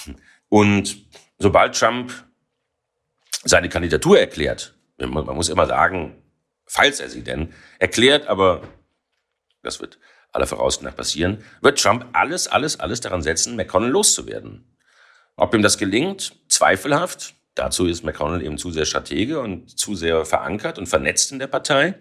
Und 0.48 0.96
sobald 1.38 1.78
Trump 1.78 2.12
seine 3.44 3.68
Kandidatur 3.68 4.18
erklärt, 4.18 4.74
man 4.98 5.24
muss 5.24 5.48
immer 5.48 5.66
sagen, 5.66 6.22
falls 6.66 7.00
er 7.00 7.08
sie 7.08 7.22
denn 7.22 7.52
erklärt, 7.78 8.26
aber 8.26 8.62
das 9.62 9.80
wird 9.80 9.98
aller 10.32 10.46
Voraussicht 10.46 10.82
nach 10.82 10.94
passieren, 10.94 11.44
wird 11.60 11.80
Trump 11.80 12.06
alles, 12.12 12.48
alles, 12.48 12.78
alles 12.78 13.00
daran 13.00 13.22
setzen, 13.22 13.56
McConnell 13.56 13.90
loszuwerden. 13.90 14.76
Ob 15.36 15.54
ihm 15.54 15.62
das 15.62 15.78
gelingt, 15.78 16.36
zweifelhaft. 16.48 17.34
Dazu 17.54 17.86
ist 17.86 18.04
McConnell 18.04 18.42
eben 18.42 18.58
zu 18.58 18.70
sehr 18.70 18.84
Stratege 18.84 19.40
und 19.40 19.78
zu 19.78 19.94
sehr 19.94 20.24
verankert 20.24 20.78
und 20.78 20.86
vernetzt 20.86 21.32
in 21.32 21.38
der 21.38 21.46
Partei. 21.48 21.98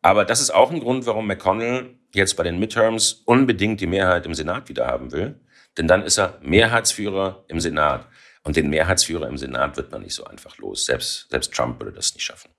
Aber 0.00 0.24
das 0.24 0.40
ist 0.40 0.50
auch 0.50 0.70
ein 0.70 0.80
Grund, 0.80 1.06
warum 1.06 1.26
McConnell 1.26 1.98
jetzt 2.12 2.36
bei 2.36 2.42
den 2.42 2.58
Midterms 2.58 3.22
unbedingt 3.24 3.80
die 3.80 3.86
Mehrheit 3.86 4.26
im 4.26 4.34
Senat 4.34 4.68
wieder 4.68 4.86
haben 4.86 5.12
will. 5.12 5.40
Denn 5.78 5.88
dann 5.88 6.02
ist 6.02 6.18
er 6.18 6.38
Mehrheitsführer 6.42 7.44
im 7.48 7.60
Senat. 7.60 8.06
Und 8.44 8.56
den 8.56 8.70
Mehrheitsführer 8.70 9.28
im 9.28 9.38
Senat 9.38 9.76
wird 9.76 9.92
man 9.92 10.02
nicht 10.02 10.14
so 10.14 10.24
einfach 10.24 10.58
los. 10.58 10.86
Selbst, 10.86 11.30
selbst 11.30 11.54
Trump 11.54 11.80
würde 11.80 11.92
das 11.92 12.14
nicht 12.14 12.24
schaffen. 12.24 12.50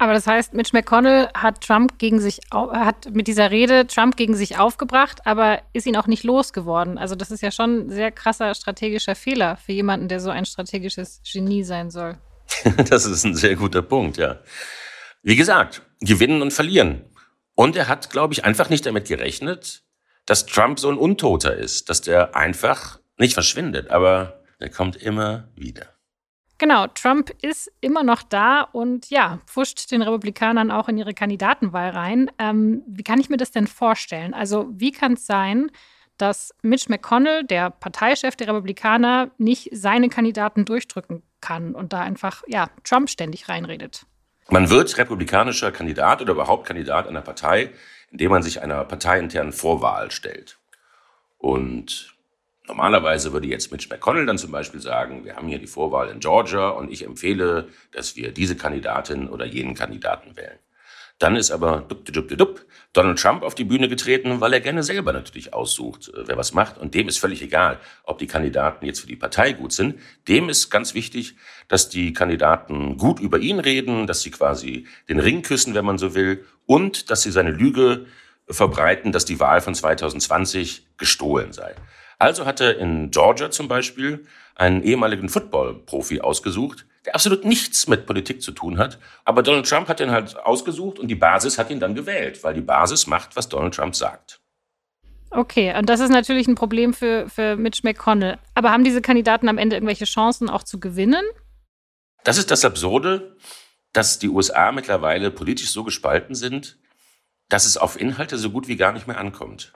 Aber 0.00 0.12
das 0.12 0.28
heißt, 0.28 0.54
Mitch 0.54 0.70
McConnell 0.72 1.28
hat 1.34 1.60
Trump 1.60 1.98
gegen 1.98 2.20
sich 2.20 2.38
hat 2.52 3.12
mit 3.12 3.26
dieser 3.26 3.50
Rede 3.50 3.86
Trump 3.88 4.16
gegen 4.16 4.36
sich 4.36 4.56
aufgebracht, 4.56 5.26
aber 5.26 5.60
ist 5.72 5.86
ihn 5.86 5.96
auch 5.96 6.06
nicht 6.06 6.22
losgeworden. 6.22 6.98
Also 6.98 7.16
das 7.16 7.32
ist 7.32 7.42
ja 7.42 7.50
schon 7.50 7.86
ein 7.86 7.90
sehr 7.90 8.12
krasser 8.12 8.54
strategischer 8.54 9.16
Fehler 9.16 9.56
für 9.56 9.72
jemanden, 9.72 10.06
der 10.06 10.20
so 10.20 10.30
ein 10.30 10.44
strategisches 10.44 11.20
Genie 11.30 11.64
sein 11.64 11.90
soll. 11.90 12.16
das 12.88 13.06
ist 13.06 13.24
ein 13.24 13.34
sehr 13.34 13.56
guter 13.56 13.82
Punkt, 13.82 14.18
ja. 14.18 14.38
Wie 15.22 15.34
gesagt, 15.34 15.82
gewinnen 16.00 16.42
und 16.42 16.52
verlieren. 16.52 17.04
Und 17.58 17.74
er 17.74 17.88
hat, 17.88 18.10
glaube 18.10 18.34
ich, 18.34 18.44
einfach 18.44 18.70
nicht 18.70 18.86
damit 18.86 19.08
gerechnet, 19.08 19.82
dass 20.26 20.46
Trump 20.46 20.78
so 20.78 20.90
ein 20.90 20.96
Untoter 20.96 21.56
ist, 21.56 21.90
dass 21.90 22.00
der 22.00 22.36
einfach 22.36 23.00
nicht 23.16 23.34
verschwindet, 23.34 23.90
aber 23.90 24.44
er 24.60 24.70
kommt 24.70 24.94
immer 24.94 25.48
wieder. 25.56 25.86
Genau, 26.58 26.86
Trump 26.86 27.32
ist 27.42 27.68
immer 27.80 28.04
noch 28.04 28.22
da 28.22 28.60
und 28.60 29.10
ja, 29.10 29.40
pfuscht 29.46 29.90
den 29.90 30.02
Republikanern 30.02 30.70
auch 30.70 30.88
in 30.88 30.98
ihre 30.98 31.14
Kandidatenwahl 31.14 31.90
rein. 31.90 32.30
Ähm, 32.38 32.84
wie 32.86 33.02
kann 33.02 33.18
ich 33.18 33.28
mir 33.28 33.38
das 33.38 33.50
denn 33.50 33.66
vorstellen? 33.66 34.34
Also, 34.34 34.68
wie 34.70 34.92
kann 34.92 35.14
es 35.14 35.26
sein, 35.26 35.72
dass 36.16 36.54
Mitch 36.62 36.86
McConnell, 36.88 37.42
der 37.42 37.70
Parteichef 37.70 38.36
der 38.36 38.46
Republikaner, 38.46 39.32
nicht 39.36 39.70
seine 39.72 40.08
Kandidaten 40.08 40.64
durchdrücken 40.64 41.24
kann 41.40 41.74
und 41.74 41.92
da 41.92 42.02
einfach, 42.02 42.44
ja, 42.46 42.70
Trump 42.84 43.10
ständig 43.10 43.48
reinredet? 43.48 44.06
Man 44.50 44.70
wird 44.70 44.96
republikanischer 44.96 45.72
Kandidat 45.72 46.22
oder 46.22 46.32
überhaupt 46.32 46.66
Kandidat 46.66 47.06
einer 47.06 47.22
Partei, 47.22 47.70
indem 48.10 48.30
man 48.30 48.42
sich 48.42 48.62
einer 48.62 48.84
parteiinternen 48.84 49.52
Vorwahl 49.52 50.10
stellt. 50.10 50.58
Und 51.38 52.18
Normalerweise 52.68 53.32
würde 53.32 53.48
jetzt 53.48 53.72
Mitch 53.72 53.88
McConnell 53.88 54.26
dann 54.26 54.36
zum 54.36 54.52
Beispiel 54.52 54.80
sagen, 54.80 55.24
wir 55.24 55.36
haben 55.36 55.48
hier 55.48 55.58
die 55.58 55.66
Vorwahl 55.66 56.10
in 56.10 56.20
Georgia 56.20 56.68
und 56.68 56.92
ich 56.92 57.02
empfehle, 57.02 57.68
dass 57.92 58.14
wir 58.14 58.30
diese 58.30 58.56
Kandidatin 58.56 59.28
oder 59.28 59.46
jenen 59.46 59.74
Kandidaten 59.74 60.36
wählen. 60.36 60.58
Dann 61.18 61.34
ist 61.34 61.50
aber 61.50 61.80
dup, 61.88 62.04
dup, 62.04 62.28
dup, 62.28 62.60
Donald 62.92 63.18
Trump 63.18 63.42
auf 63.42 63.54
die 63.54 63.64
Bühne 63.64 63.88
getreten, 63.88 64.40
weil 64.40 64.52
er 64.52 64.60
gerne 64.60 64.82
selber 64.82 65.12
natürlich 65.12 65.52
aussucht, 65.52 66.08
äh, 66.08 66.26
wer 66.26 66.36
was 66.36 66.54
macht. 66.54 66.78
Und 66.78 66.94
dem 66.94 67.08
ist 67.08 67.18
völlig 67.18 67.42
egal, 67.42 67.78
ob 68.04 68.18
die 68.18 68.26
Kandidaten 68.26 68.86
jetzt 68.86 69.00
für 69.00 69.06
die 69.06 69.16
Partei 69.16 69.52
gut 69.52 69.72
sind. 69.72 69.98
Dem 70.26 70.48
ist 70.48 70.70
ganz 70.70 70.94
wichtig, 70.94 71.36
dass 71.68 71.88
die 71.88 72.12
Kandidaten 72.12 72.96
gut 72.96 73.20
über 73.20 73.38
ihn 73.38 73.60
reden, 73.60 74.06
dass 74.06 74.22
sie 74.22 74.30
quasi 74.30 74.86
den 75.08 75.20
Ring 75.20 75.42
küssen, 75.42 75.74
wenn 75.74 75.84
man 75.84 75.98
so 75.98 76.14
will, 76.14 76.44
und 76.66 77.10
dass 77.10 77.22
sie 77.22 77.30
seine 77.30 77.50
Lüge 77.50 78.06
verbreiten, 78.48 79.12
dass 79.12 79.26
die 79.26 79.40
Wahl 79.40 79.60
von 79.60 79.74
2020 79.74 80.86
gestohlen 80.96 81.52
sei. 81.52 81.74
Also 82.18 82.46
hat 82.46 82.60
er 82.60 82.78
in 82.78 83.10
Georgia 83.10 83.50
zum 83.50 83.68
Beispiel 83.68 84.26
einen 84.58 84.82
ehemaligen 84.82 85.28
Football-Profi 85.28 86.20
ausgesucht, 86.20 86.84
der 87.06 87.14
absolut 87.14 87.44
nichts 87.44 87.86
mit 87.86 88.04
Politik 88.04 88.42
zu 88.42 88.52
tun 88.52 88.76
hat. 88.76 88.98
Aber 89.24 89.42
Donald 89.42 89.68
Trump 89.68 89.88
hat 89.88 90.00
ihn 90.00 90.10
halt 90.10 90.36
ausgesucht 90.36 90.98
und 90.98 91.08
die 91.08 91.14
Basis 91.14 91.58
hat 91.58 91.70
ihn 91.70 91.80
dann 91.80 91.94
gewählt, 91.94 92.42
weil 92.44 92.54
die 92.54 92.60
Basis 92.60 93.06
macht, 93.06 93.36
was 93.36 93.48
Donald 93.48 93.74
Trump 93.74 93.94
sagt. 93.94 94.40
Okay, 95.30 95.74
und 95.76 95.88
das 95.88 96.00
ist 96.00 96.10
natürlich 96.10 96.48
ein 96.48 96.54
Problem 96.54 96.92
für, 96.92 97.28
für 97.28 97.56
Mitch 97.56 97.80
McConnell. 97.84 98.38
Aber 98.54 98.72
haben 98.72 98.84
diese 98.84 99.00
Kandidaten 99.00 99.48
am 99.48 99.58
Ende 99.58 99.76
irgendwelche 99.76 100.06
Chancen 100.06 100.50
auch 100.50 100.64
zu 100.64 100.80
gewinnen? 100.80 101.24
Das 102.24 102.36
ist 102.36 102.50
das 102.50 102.64
Absurde, 102.64 103.36
dass 103.92 104.18
die 104.18 104.28
USA 104.28 104.72
mittlerweile 104.72 105.30
politisch 105.30 105.70
so 105.70 105.84
gespalten 105.84 106.34
sind, 106.34 106.78
dass 107.48 107.64
es 107.64 107.76
auf 107.76 108.00
Inhalte 108.00 108.38
so 108.38 108.50
gut 108.50 108.68
wie 108.68 108.76
gar 108.76 108.92
nicht 108.92 109.06
mehr 109.06 109.18
ankommt. 109.18 109.72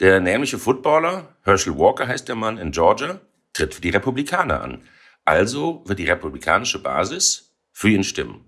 Der 0.00 0.20
nämliche 0.20 0.58
Footballer, 0.58 1.36
Herschel 1.42 1.76
Walker 1.76 2.08
heißt 2.08 2.28
der 2.28 2.34
Mann 2.34 2.56
in 2.56 2.70
Georgia, 2.72 3.20
tritt 3.52 3.74
für 3.74 3.80
die 3.80 3.90
Republikaner 3.90 4.62
an. 4.62 4.82
Also 5.24 5.82
wird 5.86 5.98
die 5.98 6.08
republikanische 6.08 6.82
Basis 6.82 7.52
für 7.72 7.88
ihn 7.88 8.04
stimmen. 8.04 8.44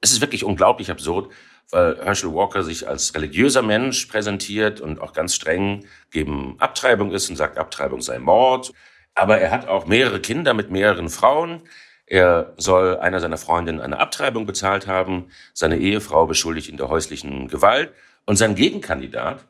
Es 0.00 0.12
ist 0.12 0.20
wirklich 0.20 0.44
unglaublich 0.44 0.90
absurd, 0.90 1.32
weil 1.70 2.02
Herschel 2.02 2.32
Walker 2.34 2.62
sich 2.62 2.88
als 2.88 3.14
religiöser 3.14 3.62
Mensch 3.62 4.06
präsentiert 4.06 4.80
und 4.80 5.00
auch 5.00 5.12
ganz 5.12 5.34
streng 5.34 5.86
gegen 6.10 6.56
Abtreibung 6.58 7.12
ist 7.12 7.30
und 7.30 7.36
sagt, 7.36 7.58
Abtreibung 7.58 8.00
sei 8.00 8.18
Mord. 8.18 8.72
Aber 9.14 9.38
er 9.38 9.50
hat 9.50 9.68
auch 9.68 9.86
mehrere 9.86 10.20
Kinder 10.20 10.54
mit 10.54 10.70
mehreren 10.70 11.08
Frauen. 11.08 11.62
Er 12.06 12.54
soll 12.56 12.96
einer 12.98 13.20
seiner 13.20 13.36
Freundinnen 13.36 13.80
eine 13.80 14.00
Abtreibung 14.00 14.46
bezahlt 14.46 14.86
haben. 14.86 15.30
Seine 15.54 15.78
Ehefrau 15.78 16.26
beschuldigt 16.26 16.68
ihn 16.68 16.76
der 16.76 16.88
häuslichen 16.88 17.48
Gewalt. 17.48 17.92
Und 18.26 18.36
sein 18.36 18.54
Gegenkandidat 18.54 19.44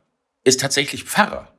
ist 0.45 0.61
tatsächlich 0.61 1.05
Pfarrer. 1.05 1.53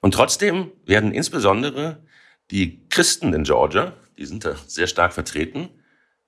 Und 0.00 0.12
trotzdem 0.12 0.72
werden 0.84 1.12
insbesondere 1.12 2.02
die 2.50 2.86
Christen 2.88 3.32
in 3.34 3.44
Georgia, 3.44 3.92
die 4.18 4.26
sind 4.26 4.44
da 4.44 4.54
sehr 4.66 4.86
stark 4.86 5.12
vertreten, 5.12 5.68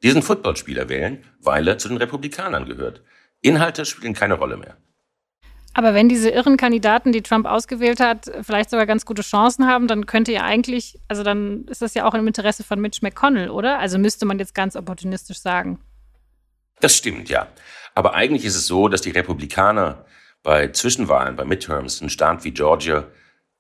diesen 0.02 0.22
Footballspieler 0.22 0.88
wählen, 0.88 1.25
weil 1.40 1.66
er 1.66 1.78
zu 1.78 1.88
den 1.88 1.96
Republikanern 1.96 2.66
gehört. 2.66 3.02
Inhalte 3.40 3.84
spielen 3.84 4.14
keine 4.14 4.34
Rolle 4.34 4.56
mehr. 4.56 4.76
Aber 5.75 5.94
wenn 5.94 6.08
diese 6.08 6.30
irren 6.30 6.56
Kandidaten, 6.56 7.12
die 7.12 7.22
Trump 7.22 7.46
ausgewählt 7.46 8.00
hat, 8.00 8.30
vielleicht 8.42 8.70
sogar 8.70 8.87
ganz 8.87 9.04
gute 9.04 9.22
Chancen 9.22 9.66
haben, 9.66 9.87
dann 9.87 10.06
könnte 10.06 10.32
ja 10.32 10.42
eigentlich, 10.42 10.98
also 11.06 11.22
dann 11.22 11.66
ist 11.66 11.82
das 11.82 11.94
ja 11.94 12.04
auch 12.04 12.14
im 12.14 12.26
Interesse 12.26 12.64
von 12.64 12.80
Mitch 12.80 12.98
McConnell, 13.02 13.50
oder? 13.50 13.78
Also 13.78 13.98
müsste 13.98 14.26
man 14.26 14.38
jetzt 14.38 14.54
ganz 14.54 14.75
opportunistisch 14.75 15.38
sagen. 15.38 15.78
Das 16.80 16.96
stimmt, 16.96 17.28
ja. 17.28 17.48
Aber 17.94 18.14
eigentlich 18.14 18.44
ist 18.44 18.56
es 18.56 18.66
so, 18.66 18.88
dass 18.88 19.02
die 19.02 19.10
Republikaner 19.10 20.04
bei 20.42 20.68
Zwischenwahlen, 20.68 21.37
bei 21.37 21.44
Midterms, 21.44 22.00
einen 22.00 22.10
Staat 22.10 22.44
wie 22.44 22.52
Georgia 22.52 23.06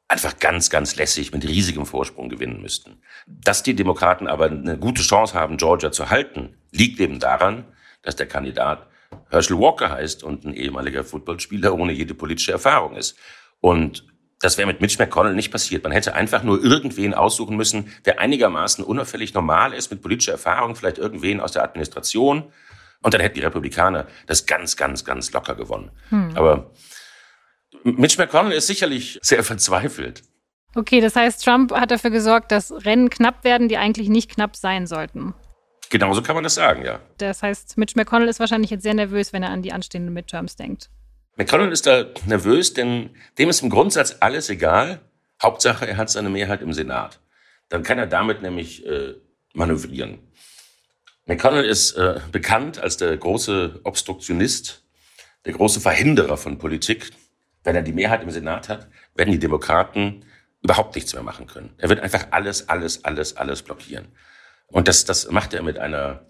einfach 0.08 0.38
ganz, 0.38 0.70
ganz 0.70 0.96
lässig 0.96 1.32
mit 1.32 1.46
riesigem 1.46 1.84
Vorsprung 1.84 2.30
gewinnen 2.30 2.62
müssten. 2.62 3.02
Dass 3.26 3.62
die 3.62 3.74
Demokraten 3.74 4.26
aber 4.26 4.46
eine 4.46 4.78
gute 4.78 5.02
Chance 5.02 5.34
haben, 5.34 5.58
Georgia 5.58 5.92
zu 5.92 6.08
halten, 6.08 6.56
liegt 6.72 6.98
eben 6.98 7.20
daran, 7.20 7.64
dass 8.02 8.16
der 8.16 8.26
Kandidat 8.26 8.86
Herschel 9.30 9.58
Walker 9.58 9.90
heißt 9.90 10.22
und 10.24 10.44
ein 10.44 10.54
ehemaliger 10.54 11.04
Footballspieler 11.04 11.74
ohne 11.74 11.92
jede 11.92 12.14
politische 12.14 12.52
Erfahrung 12.52 12.96
ist. 12.96 13.16
Und 13.60 14.06
das 14.40 14.56
wäre 14.56 14.66
mit 14.66 14.80
Mitch 14.80 14.96
McConnell 14.98 15.34
nicht 15.34 15.50
passiert. 15.50 15.82
Man 15.82 15.92
hätte 15.92 16.14
einfach 16.14 16.42
nur 16.42 16.62
irgendwen 16.62 17.12
aussuchen 17.12 17.56
müssen, 17.56 17.92
der 18.04 18.20
einigermaßen 18.20 18.84
unauffällig 18.84 19.34
normal 19.34 19.74
ist, 19.74 19.90
mit 19.90 20.00
politischer 20.00 20.32
Erfahrung, 20.32 20.76
vielleicht 20.76 20.98
irgendwen 20.98 21.40
aus 21.40 21.52
der 21.52 21.64
Administration. 21.64 22.44
Und 23.02 23.14
dann 23.14 23.20
hätten 23.20 23.34
die 23.34 23.42
Republikaner 23.42 24.06
das 24.26 24.46
ganz, 24.46 24.76
ganz, 24.76 25.04
ganz 25.04 25.32
locker 25.32 25.54
gewonnen. 25.54 25.90
Hm. 26.10 26.36
Aber 26.36 26.70
Mitch 27.84 28.18
McConnell 28.18 28.52
ist 28.52 28.66
sicherlich 28.66 29.18
sehr 29.22 29.42
verzweifelt. 29.44 30.22
Okay, 30.74 31.00
das 31.00 31.16
heißt, 31.16 31.44
Trump 31.44 31.72
hat 31.72 31.90
dafür 31.90 32.10
gesorgt, 32.10 32.52
dass 32.52 32.72
Rennen 32.84 33.10
knapp 33.10 33.44
werden, 33.44 33.68
die 33.68 33.78
eigentlich 33.78 34.08
nicht 34.08 34.30
knapp 34.30 34.56
sein 34.56 34.86
sollten. 34.86 35.34
Genauso 35.90 36.22
kann 36.22 36.34
man 36.34 36.44
das 36.44 36.54
sagen, 36.54 36.84
ja. 36.84 37.00
Das 37.16 37.42
heißt, 37.42 37.78
Mitch 37.78 37.94
McConnell 37.96 38.28
ist 38.28 38.40
wahrscheinlich 38.40 38.70
jetzt 38.70 38.82
sehr 38.82 38.94
nervös, 38.94 39.32
wenn 39.32 39.42
er 39.42 39.50
an 39.50 39.62
die 39.62 39.72
anstehenden 39.72 40.12
Midterms 40.12 40.56
denkt. 40.56 40.90
McConnell 41.36 41.72
ist 41.72 41.86
da 41.86 42.04
nervös, 42.26 42.74
denn 42.74 43.10
dem 43.38 43.48
ist 43.48 43.62
im 43.62 43.70
Grundsatz 43.70 44.16
alles 44.20 44.50
egal. 44.50 45.00
Hauptsache, 45.42 45.86
er 45.86 45.96
hat 45.96 46.10
seine 46.10 46.28
Mehrheit 46.28 46.62
im 46.62 46.72
Senat. 46.72 47.20
Dann 47.68 47.82
kann 47.82 47.98
er 47.98 48.06
damit 48.06 48.42
nämlich 48.42 48.84
äh, 48.86 49.14
manövrieren. 49.54 50.18
McConnell 51.26 51.64
ist 51.64 51.92
äh, 51.92 52.20
bekannt 52.32 52.78
als 52.78 52.96
der 52.96 53.16
große 53.16 53.80
Obstruktionist, 53.84 54.84
der 55.44 55.52
große 55.52 55.80
Verhinderer 55.80 56.36
von 56.36 56.58
Politik. 56.58 57.10
Wenn 57.68 57.76
er 57.76 57.82
die 57.82 57.92
Mehrheit 57.92 58.22
im 58.22 58.30
Senat 58.30 58.70
hat, 58.70 58.88
werden 59.14 59.30
die 59.30 59.38
Demokraten 59.38 60.24
überhaupt 60.62 60.94
nichts 60.94 61.12
mehr 61.12 61.22
machen 61.22 61.46
können. 61.46 61.74
Er 61.76 61.90
wird 61.90 62.00
einfach 62.00 62.28
alles, 62.30 62.70
alles, 62.70 63.04
alles, 63.04 63.36
alles 63.36 63.60
blockieren. 63.60 64.08
Und 64.68 64.88
das, 64.88 65.04
das 65.04 65.30
macht 65.30 65.52
er 65.52 65.62
mit 65.62 65.78
einer, 65.78 66.24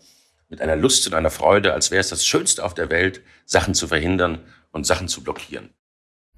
mit 0.48 0.60
einer 0.60 0.74
Lust 0.74 1.06
und 1.06 1.14
einer 1.14 1.30
Freude, 1.30 1.74
als 1.74 1.92
wäre 1.92 2.00
es 2.00 2.08
das 2.08 2.26
Schönste 2.26 2.64
auf 2.64 2.74
der 2.74 2.90
Welt, 2.90 3.22
Sachen 3.44 3.74
zu 3.74 3.86
verhindern 3.86 4.40
und 4.72 4.84
Sachen 4.84 5.06
zu 5.06 5.22
blockieren. 5.22 5.70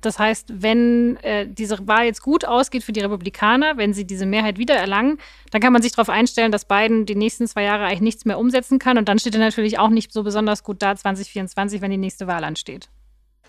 Das 0.03 0.19
heißt, 0.19 0.53
wenn 0.61 1.17
äh, 1.23 1.49
diese 1.49 1.89
Wahl 1.89 2.05
jetzt 2.05 2.21
gut 2.21 2.45
ausgeht 2.45 2.85
für 2.85 2.93
die 2.93 3.01
Republikaner, 3.01 3.79
wenn 3.79 3.95
sie 3.95 4.07
diese 4.07 4.27
Mehrheit 4.27 4.59
wieder 4.59 4.75
erlangen, 4.75 5.17
dann 5.51 5.63
kann 5.63 5.73
man 5.73 5.81
sich 5.81 5.93
darauf 5.93 6.11
einstellen, 6.11 6.53
dass 6.53 6.67
Biden 6.67 7.07
die 7.07 7.17
nächsten 7.17 7.49
zwei 7.49 7.63
Jahre 7.63 7.85
eigentlich 7.87 8.03
nichts 8.03 8.27
mehr 8.27 8.39
umsetzen 8.39 8.79
kann. 8.79 8.99
Und 8.99 9.09
dann 9.09 9.19
steht 9.19 9.33
er 9.33 9.41
natürlich 9.41 9.79
auch 9.79 9.89
nicht 9.89 10.13
so 10.13 10.23
besonders 10.23 10.63
gut 10.63 10.83
da 10.83 10.95
2024, 10.95 11.81
wenn 11.81 11.91
die 11.91 11.97
nächste 11.97 12.27
Wahl 12.27 12.45
ansteht. 12.45 12.91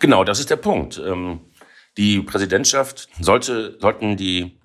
Genau, 0.02 0.24
das 0.24 0.40
ist 0.40 0.50
der 0.50 0.56
Punkt. 0.58 1.00
Ähm, 1.00 1.42
die 1.96 2.22
Präsidentschaft 2.22 3.08
sollte, 3.20 3.78
sollten 3.80 4.18
die 4.18 4.60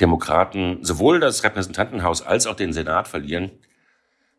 Demokraten 0.00 0.82
sowohl 0.82 1.20
das 1.20 1.44
Repräsentantenhaus 1.44 2.22
als 2.22 2.46
auch 2.46 2.56
den 2.56 2.72
Senat 2.72 3.08
verlieren, 3.08 3.50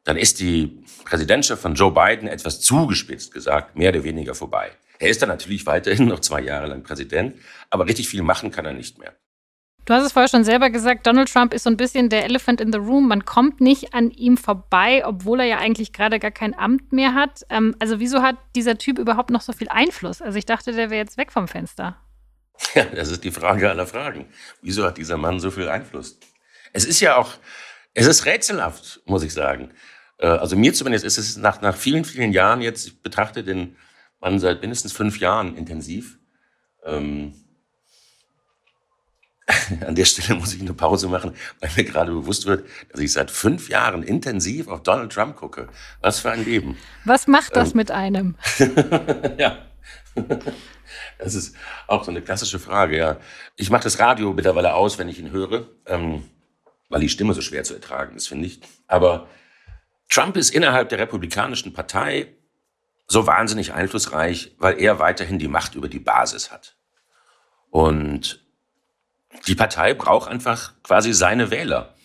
dann 0.06 0.18
ist 0.18 0.40
die 0.40 0.84
Präsidentschaft 1.06 1.62
von 1.62 1.76
Joe 1.76 1.92
Biden 1.92 2.28
etwas 2.28 2.60
zugespitzt 2.60 3.34
gesagt, 3.34 3.78
mehr 3.78 3.90
oder 3.90 4.04
weniger 4.04 4.34
vorbei. 4.34 4.72
Er 4.98 5.10
ist 5.10 5.22
dann 5.22 5.30
natürlich 5.30 5.68
weiterhin 5.68 6.08
noch 6.08 6.22
zwei 6.22 6.42
Jahre 6.42 6.68
lang 6.68 6.82
Präsident, 6.82 7.36
aber 7.70 7.86
richtig 7.86 8.10
viel 8.10 8.24
machen 8.24 8.50
kann 8.50 8.66
er 8.66 8.74
nicht 8.74 8.98
mehr. 8.98 9.14
Du 9.90 9.96
hast 9.96 10.06
es 10.06 10.12
vorher 10.12 10.30
schon 10.30 10.44
selber 10.44 10.70
gesagt, 10.70 11.08
Donald 11.08 11.34
Trump 11.34 11.52
ist 11.52 11.64
so 11.64 11.70
ein 11.72 11.76
bisschen 11.76 12.10
der 12.10 12.24
Elephant 12.24 12.62
in 12.62 12.72
the 12.72 12.78
Room. 12.78 13.08
Man 13.08 13.26
kommt 13.26 13.60
nicht 13.60 13.96
an 13.96 14.12
ihm 14.12 14.38
vorbei, 14.38 15.02
obwohl 15.04 15.40
er 15.40 15.48
ja 15.48 15.58
eigentlich 15.58 15.94
gerade 15.94 16.20
gar 16.20 16.30
kein 16.30 16.56
Amt 16.56 16.94
mehr 16.94 17.16
hat. 17.16 17.44
Ähm, 17.50 17.76
also 17.80 18.00
wieso 18.00 18.22
hat 18.22 18.36
dieser 18.56 18.78
Typ 18.78 19.00
überhaupt 19.00 19.32
noch 19.32 19.42
so 19.42 19.52
viel 19.52 19.68
Einfluss? 19.68 20.22
Also 20.22 20.38
ich 20.38 20.46
dachte, 20.46 20.74
der 20.74 20.92
wäre 20.92 21.02
jetzt 21.02 21.18
weg 21.18 21.32
vom 21.32 21.48
Fenster. 21.48 21.98
Ja, 22.76 22.84
das 22.84 23.10
ist 23.10 23.24
die 23.24 23.32
Frage 23.32 23.68
aller 23.68 23.88
Fragen. 23.88 24.28
Wieso 24.62 24.86
hat 24.86 25.00
dieser 25.00 25.18
Mann 25.18 25.40
so 25.40 25.50
viel 25.50 25.68
Einfluss? 25.68 26.20
Es 26.72 26.86
ist 26.86 27.00
ja 27.00 27.16
auch, 27.16 27.32
es 27.96 28.06
ist 28.06 28.28
rätselhaft, 28.28 29.02
muss 29.06 29.24
ich 29.24 29.34
sagen. 29.34 29.72
Äh, 30.20 30.28
also 30.28 30.56
mir 30.56 30.72
zumindest 30.76 31.04
ist 31.04 31.18
es 31.18 31.36
nach, 31.38 31.62
nach 31.62 31.76
vielen, 31.76 32.06
vielen 32.06 32.32
Jahren 32.32 32.62
jetzt, 32.62 32.86
ich 32.86 33.02
betrachte 33.02 33.44
den 33.44 33.76
Mann 34.20 34.38
seit 34.40 34.62
mindestens 34.62 34.94
fünf 34.94 35.18
Jahren 35.18 35.58
intensiv. 35.58 36.20
Ähm, 36.86 37.34
an 39.88 39.96
der 39.96 40.06
Stelle 40.06 40.40
muss 40.40 40.54
ich 40.54 40.62
eine 40.62 40.74
Pause 40.74 41.08
machen, 41.08 41.34
weil 41.60 41.70
mir 41.76 41.84
gerade 41.84 42.12
bewusst 42.12 42.46
wird, 42.46 42.68
dass 42.92 43.02
ich 43.02 43.12
seit 43.12 43.32
fünf 43.32 43.70
Jahren 43.70 44.04
intensiv 44.04 44.68
auf 44.68 44.84
Donald 44.84 45.12
Trump 45.12 45.36
gucke. 45.36 45.70
Was 46.02 46.20
für 46.20 46.32
ein 46.32 46.46
Leben. 46.46 46.78
Was 47.06 47.28
macht 47.28 47.56
das 47.56 47.72
ähm, 47.72 47.78
mit 47.78 47.92
einem? 47.92 48.36
ja. 49.38 49.58
Das 51.18 51.36
ist 51.36 51.56
auch 51.88 52.04
so 52.04 52.12
eine 52.12 52.22
klassische 52.22 52.60
Frage, 52.60 52.98
ja. 52.98 53.18
Ich 53.56 53.70
mache 53.70 53.84
das 53.84 54.00
Radio 54.00 54.34
mittlerweile 54.34 54.74
aus, 54.74 54.98
wenn 54.98 55.10
ich 55.10 55.20
ihn 55.20 55.32
höre, 55.32 55.68
ähm, 55.86 56.24
weil 56.90 57.02
die 57.02 57.10
Stimme 57.10 57.34
so 57.34 57.42
schwer 57.42 57.64
zu 57.64 57.74
ertragen 57.74 58.16
ist, 58.16 58.28
finde 58.28 58.48
ich. 58.48 58.62
Aber 58.88 59.28
Trump 60.10 60.38
ist 60.38 60.52
innerhalb 60.52 60.90
der 60.90 61.00
Republikanischen 61.00 61.74
Partei 61.74 62.34
so 63.08 63.26
wahnsinnig 63.26 63.74
einflussreich, 63.74 64.56
weil 64.60 64.80
er 64.80 65.00
weiterhin 65.00 65.40
die 65.40 65.48
Macht 65.48 65.76
über 65.76 65.88
die 65.88 66.00
Basis 66.00 66.52
hat. 66.52 66.76
Und 67.72 68.44
die 69.48 69.56
Partei 69.56 69.94
braucht 69.94 70.30
einfach 70.30 70.74
quasi 70.84 71.14
seine 71.14 71.52
Wähler. 71.52 71.96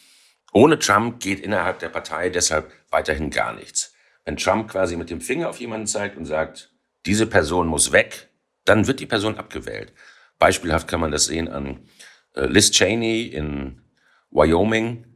Ohne 0.53 0.79
Trump 0.79 1.21
geht 1.21 1.41
innerhalb 1.41 1.79
der 1.81 1.89
Partei 1.89 2.31
deshalb 2.31 2.73
weiterhin 2.91 3.31
gar 3.31 3.53
nichts. 3.55 3.93
Wenn 4.25 4.37
Trump 4.37 4.71
quasi 4.71 4.97
mit 4.97 5.11
dem 5.11 5.21
Finger 5.21 5.49
auf 5.49 5.61
jemanden 5.61 5.87
zeigt 5.87 6.17
und 6.17 6.27
sagt, 6.27 6.71
diese 7.07 7.27
Person 7.27 7.67
muss 7.67 7.93
weg, 7.93 8.31
dann 8.65 8.87
wird 8.87 9.01
die 9.01 9.07
Person 9.07 9.37
abgewählt. 9.37 9.93
Beispielhaft 10.39 10.89
kann 10.89 11.01
man 11.01 11.11
das 11.11 11.27
sehen 11.27 11.49
an 11.49 11.89
äh, 12.35 12.47
Liz 12.47 12.71
Cheney 12.71 13.27
in 13.27 13.83
Wyoming, 14.31 15.07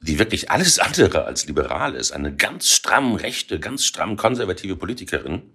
die 0.00 0.18
wirklich 0.18 0.50
alles 0.50 0.78
andere 0.78 1.24
als 1.24 1.46
liberal 1.46 1.94
ist, 1.94 2.12
eine 2.12 2.34
ganz 2.34 2.70
stramm 2.70 3.14
rechte, 3.14 3.58
ganz 3.58 3.84
stramm 3.84 4.16
konservative 4.16 4.76
Politikerin, 4.76 5.54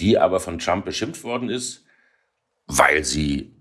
die 0.00 0.18
aber 0.18 0.40
von 0.40 0.58
Trump 0.58 0.84
beschimpft 0.84 1.24
worden 1.24 1.50
ist, 1.50 1.84
weil 2.66 3.04
sie 3.04 3.57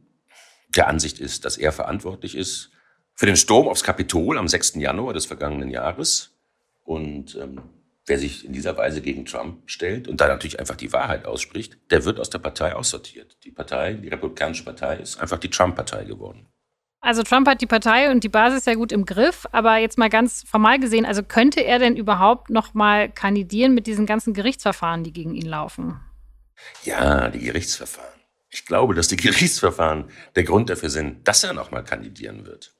der 0.69 0.87
Ansicht 0.87 1.19
ist, 1.19 1.45
dass 1.45 1.57
er 1.57 1.71
verantwortlich 1.71 2.35
ist 2.35 2.71
für 3.13 3.25
den 3.25 3.35
Sturm 3.35 3.67
aufs 3.67 3.83
Kapitol 3.83 4.37
am 4.37 4.47
6. 4.47 4.75
Januar 4.75 5.13
des 5.13 5.25
vergangenen 5.25 5.69
Jahres. 5.69 6.37
Und 6.83 7.35
ähm, 7.35 7.61
wer 8.05 8.19
sich 8.19 8.45
in 8.45 8.53
dieser 8.53 8.77
Weise 8.77 9.01
gegen 9.01 9.25
Trump 9.25 9.69
stellt 9.69 10.07
und 10.07 10.21
da 10.21 10.27
natürlich 10.27 10.59
einfach 10.59 10.75
die 10.75 10.93
Wahrheit 10.93 11.25
ausspricht, 11.25 11.77
der 11.89 12.05
wird 12.05 12.19
aus 12.19 12.29
der 12.29 12.39
Partei 12.39 12.75
aussortiert. 12.75 13.37
Die 13.43 13.51
Partei, 13.51 13.93
die 13.93 14.07
Republikanische 14.07 14.63
Partei, 14.63 14.97
ist 14.97 15.19
einfach 15.19 15.39
die 15.39 15.49
Trump-Partei 15.49 16.05
geworden. 16.05 16.47
Also 16.99 17.23
Trump 17.23 17.47
hat 17.47 17.61
die 17.61 17.67
Partei 17.67 18.11
und 18.11 18.23
die 18.23 18.29
Basis 18.29 18.65
ja 18.65 18.73
gut 18.73 18.91
im 18.91 19.05
Griff, 19.05 19.45
aber 19.51 19.77
jetzt 19.77 19.97
mal 19.97 20.09
ganz 20.09 20.43
formal 20.43 20.79
gesehen, 20.79 21.05
also 21.05 21.23
könnte 21.23 21.61
er 21.61 21.79
denn 21.79 21.95
überhaupt 21.95 22.49
noch 22.49 22.73
mal 22.73 23.09
kandidieren 23.09 23.73
mit 23.73 23.87
diesen 23.87 24.05
ganzen 24.05 24.33
Gerichtsverfahren, 24.33 25.03
die 25.03 25.13
gegen 25.13 25.35
ihn 25.35 25.45
laufen? 25.45 25.99
Ja, 26.83 27.29
die 27.29 27.39
Gerichtsverfahren. 27.39 28.16
Ich 28.57 28.65
glaube, 28.65 28.95
dass 28.95 29.07
die 29.07 29.17
Gerichtsverfahren 29.17 30.05
der 30.35 30.43
Grund 30.43 30.71
dafür 30.71 30.89
sind, 30.89 31.27
dass 31.27 31.43
er 31.43 31.53
noch 31.53 31.69
mal 31.69 31.83
kandidieren 31.83 32.47
wird. 32.47 32.73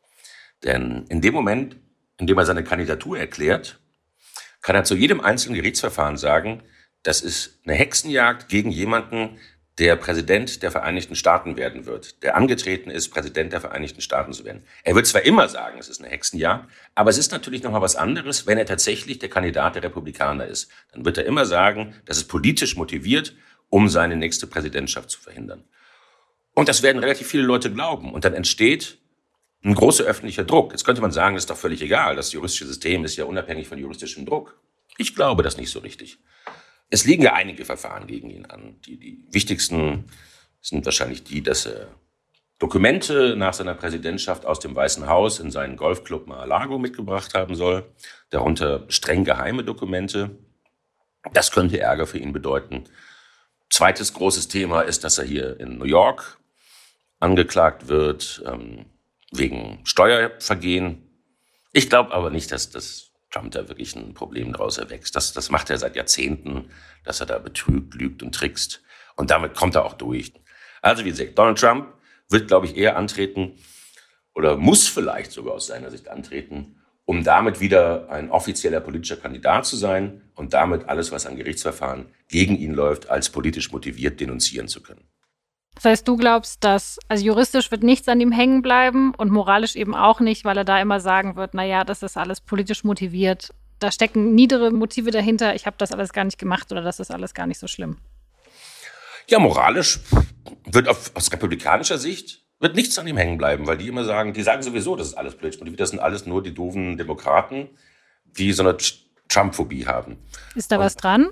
Denn 0.63 1.05
in 1.07 1.21
dem 1.21 1.35
Moment, 1.35 1.75
in 2.17 2.25
dem 2.25 2.35
er 2.35 2.47
seine 2.47 2.63
Kandidatur 2.63 3.19
erklärt, 3.19 3.79
kann 4.63 4.75
er 4.75 4.85
zu 4.85 4.95
jedem 4.95 5.21
einzelnen 5.21 5.53
Gerichtsverfahren 5.53 6.17
sagen, 6.17 6.63
das 7.03 7.21
ist 7.21 7.59
eine 7.63 7.75
Hexenjagd 7.75 8.49
gegen 8.49 8.71
jemanden, 8.71 9.37
der 9.77 9.95
Präsident 9.97 10.63
der 10.63 10.71
Vereinigten 10.71 11.15
Staaten 11.15 11.57
werden 11.57 11.85
wird, 11.85 12.23
der 12.23 12.35
angetreten 12.35 12.89
ist, 12.89 13.09
Präsident 13.09 13.53
der 13.53 13.61
Vereinigten 13.61 14.01
Staaten 14.01 14.33
zu 14.33 14.45
werden. 14.45 14.63
Er 14.83 14.95
wird 14.95 15.05
zwar 15.05 15.21
immer 15.21 15.47
sagen, 15.47 15.77
es 15.77 15.89
ist 15.89 16.01
eine 16.01 16.09
Hexenjagd, 16.09 16.67
aber 16.95 17.11
es 17.11 17.19
ist 17.19 17.31
natürlich 17.31 17.61
noch 17.61 17.71
mal 17.71 17.83
was 17.83 17.95
anderes, 17.95 18.47
wenn 18.47 18.57
er 18.57 18.65
tatsächlich 18.65 19.19
der 19.19 19.29
Kandidat 19.29 19.75
der 19.75 19.83
Republikaner 19.83 20.47
ist. 20.47 20.71
Dann 20.91 21.05
wird 21.05 21.19
er 21.19 21.27
immer 21.27 21.45
sagen, 21.45 21.93
das 22.05 22.17
ist 22.17 22.27
politisch 22.27 22.75
motiviert, 22.75 23.35
um 23.69 23.89
seine 23.89 24.15
nächste 24.15 24.47
Präsidentschaft 24.47 25.09
zu 25.09 25.19
verhindern. 25.19 25.63
Und 26.53 26.69
das 26.69 26.81
werden 26.83 26.99
relativ 26.99 27.27
viele 27.27 27.43
Leute 27.43 27.71
glauben. 27.71 28.13
Und 28.13 28.25
dann 28.25 28.33
entsteht 28.33 28.97
ein 29.63 29.75
großer 29.75 30.03
öffentlicher 30.03 30.43
Druck. 30.43 30.71
Jetzt 30.71 30.85
könnte 30.85 31.01
man 31.01 31.11
sagen, 31.11 31.35
das 31.35 31.43
ist 31.43 31.49
doch 31.49 31.57
völlig 31.57 31.81
egal. 31.81 32.15
Das 32.15 32.31
juristische 32.31 32.65
System 32.65 33.05
ist 33.05 33.15
ja 33.15 33.25
unabhängig 33.25 33.67
von 33.67 33.77
juristischem 33.77 34.25
Druck. 34.25 34.59
Ich 34.97 35.15
glaube 35.15 35.43
das 35.43 35.57
nicht 35.57 35.69
so 35.69 35.79
richtig. 35.79 36.17
Es 36.89 37.05
liegen 37.05 37.23
ja 37.23 37.33
einige 37.33 37.65
Verfahren 37.65 38.07
gegen 38.07 38.29
ihn 38.29 38.45
an. 38.45 38.79
Die, 38.85 38.97
die 38.97 39.25
wichtigsten 39.31 40.05
sind 40.61 40.85
wahrscheinlich 40.85 41.23
die, 41.23 41.43
dass 41.43 41.65
er 41.65 41.89
Dokumente 42.59 43.35
nach 43.37 43.53
seiner 43.53 43.75
Präsidentschaft 43.75 44.45
aus 44.45 44.59
dem 44.59 44.75
Weißen 44.75 45.07
Haus 45.07 45.39
in 45.39 45.51
seinen 45.51 45.77
Golfclub 45.77 46.25
Mar-a-Lago 46.25 46.79
mitgebracht 46.79 47.35
haben 47.35 47.55
soll, 47.55 47.85
darunter 48.31 48.85
streng 48.87 49.23
geheime 49.23 49.63
Dokumente. 49.63 50.39
Das 51.33 51.51
könnte 51.51 51.79
Ärger 51.79 52.07
für 52.07 52.17
ihn 52.17 52.33
bedeuten. 52.33 52.85
Zweites 53.69 54.13
großes 54.13 54.47
Thema 54.47 54.81
ist, 54.81 55.03
dass 55.03 55.17
er 55.17 55.25
hier 55.25 55.59
in 55.59 55.77
New 55.77 55.85
York 55.85 56.39
angeklagt 57.19 57.87
wird 57.87 58.43
ähm, 58.45 58.85
wegen 59.31 59.79
Steuervergehen. 59.83 61.03
Ich 61.73 61.89
glaube 61.89 62.13
aber 62.13 62.29
nicht, 62.29 62.51
dass 62.51 62.69
das 62.69 63.11
Trump 63.31 63.51
da 63.51 63.67
wirklich 63.67 63.95
ein 63.95 64.13
Problem 64.13 64.53
daraus 64.53 64.77
erwächst. 64.77 65.15
Das, 65.15 65.33
das 65.33 65.49
macht 65.49 65.69
er 65.69 65.77
seit 65.77 65.95
Jahrzehnten, 65.95 66.69
dass 67.03 67.19
er 67.19 67.25
da 67.25 67.39
betrügt, 67.39 67.93
lügt 67.95 68.23
und 68.23 68.33
trickst. 68.33 68.81
Und 69.15 69.31
damit 69.31 69.55
kommt 69.55 69.75
er 69.75 69.85
auch 69.85 69.93
durch. 69.93 70.33
Also 70.81 71.03
wie 71.03 71.09
gesagt, 71.09 71.37
Donald 71.37 71.59
Trump 71.59 71.93
wird, 72.29 72.47
glaube 72.47 72.67
ich, 72.67 72.77
eher 72.77 72.97
antreten 72.97 73.57
oder 74.33 74.57
muss 74.57 74.87
vielleicht 74.87 75.31
sogar 75.31 75.55
aus 75.55 75.67
seiner 75.67 75.91
Sicht 75.91 76.07
antreten, 76.07 76.81
um 77.05 77.23
damit 77.23 77.59
wieder 77.59 78.09
ein 78.09 78.29
offizieller 78.31 78.79
politischer 78.79 79.17
Kandidat 79.17 79.65
zu 79.65 79.75
sein 79.75 80.26
und 80.37 80.53
damit 80.53 80.87
alles, 80.87 81.11
was 81.11 81.25
an 81.25 81.35
Gerichtsverfahren 81.35 82.05
gegen 82.29 82.57
ihn 82.57 82.73
läuft, 82.73 83.09
als 83.09 83.29
politisch 83.29 83.71
motiviert 83.71 84.19
denunzieren 84.19 84.67
zu 84.67 84.81
können. 84.81 85.03
Das 85.75 85.85
heißt, 85.85 86.07
du 86.07 86.15
glaubst, 86.15 86.63
dass, 86.63 86.99
also 87.07 87.23
juristisch 87.23 87.69
wird 87.69 87.83
nichts 87.83 88.07
an 88.07 88.19
ihm 88.19 88.31
hängen 88.31 88.61
bleiben 88.61 89.13
und 89.15 89.31
moralisch 89.31 89.75
eben 89.75 89.93
auch 89.93 90.19
nicht, 90.19 90.45
weil 90.45 90.57
er 90.57 90.63
da 90.63 90.81
immer 90.81 90.99
sagen 90.99 91.35
wird, 91.35 91.53
naja, 91.53 91.83
das 91.83 92.01
ist 92.01 92.17
alles 92.17 92.41
politisch 92.41 92.83
motiviert. 92.83 93.53
Da 93.79 93.91
stecken 93.91 94.33
niedere 94.33 94.71
Motive 94.71 95.11
dahinter, 95.11 95.53
ich 95.53 95.67
habe 95.67 95.75
das 95.77 95.91
alles 95.91 96.13
gar 96.13 96.23
nicht 96.23 96.39
gemacht 96.39 96.71
oder 96.71 96.81
das 96.81 96.99
ist 96.99 97.11
alles 97.11 97.33
gar 97.35 97.45
nicht 97.45 97.59
so 97.59 97.67
schlimm. 97.67 97.97
Ja, 99.27 99.39
moralisch 99.39 99.99
wird 100.65 100.87
auf, 100.87 101.11
aus 101.13 101.31
republikanischer 101.31 101.97
Sicht 101.97 102.43
wird 102.59 102.75
nichts 102.75 102.97
an 102.97 103.07
ihm 103.07 103.17
hängen 103.17 103.37
bleiben, 103.37 103.67
weil 103.67 103.77
die 103.77 103.87
immer 103.87 104.03
sagen, 104.03 104.33
die 104.33 104.41
sagen 104.41 104.63
sowieso, 104.63 104.95
das 104.95 105.09
ist 105.09 105.13
alles 105.13 105.35
politisch 105.35 105.59
motiviert, 105.59 105.79
das 105.79 105.91
sind 105.91 105.99
alles 105.99 106.25
nur 106.25 106.41
die 106.41 106.55
doofen 106.55 106.97
Demokraten, 106.97 107.69
die 108.25 108.51
so 108.51 108.63
eine 108.63 108.77
Trump-Phobie 109.29 109.85
haben. 109.85 110.17
Ist 110.55 110.71
da 110.71 110.77
und 110.77 110.83
was 110.83 110.95
dran? 110.95 111.27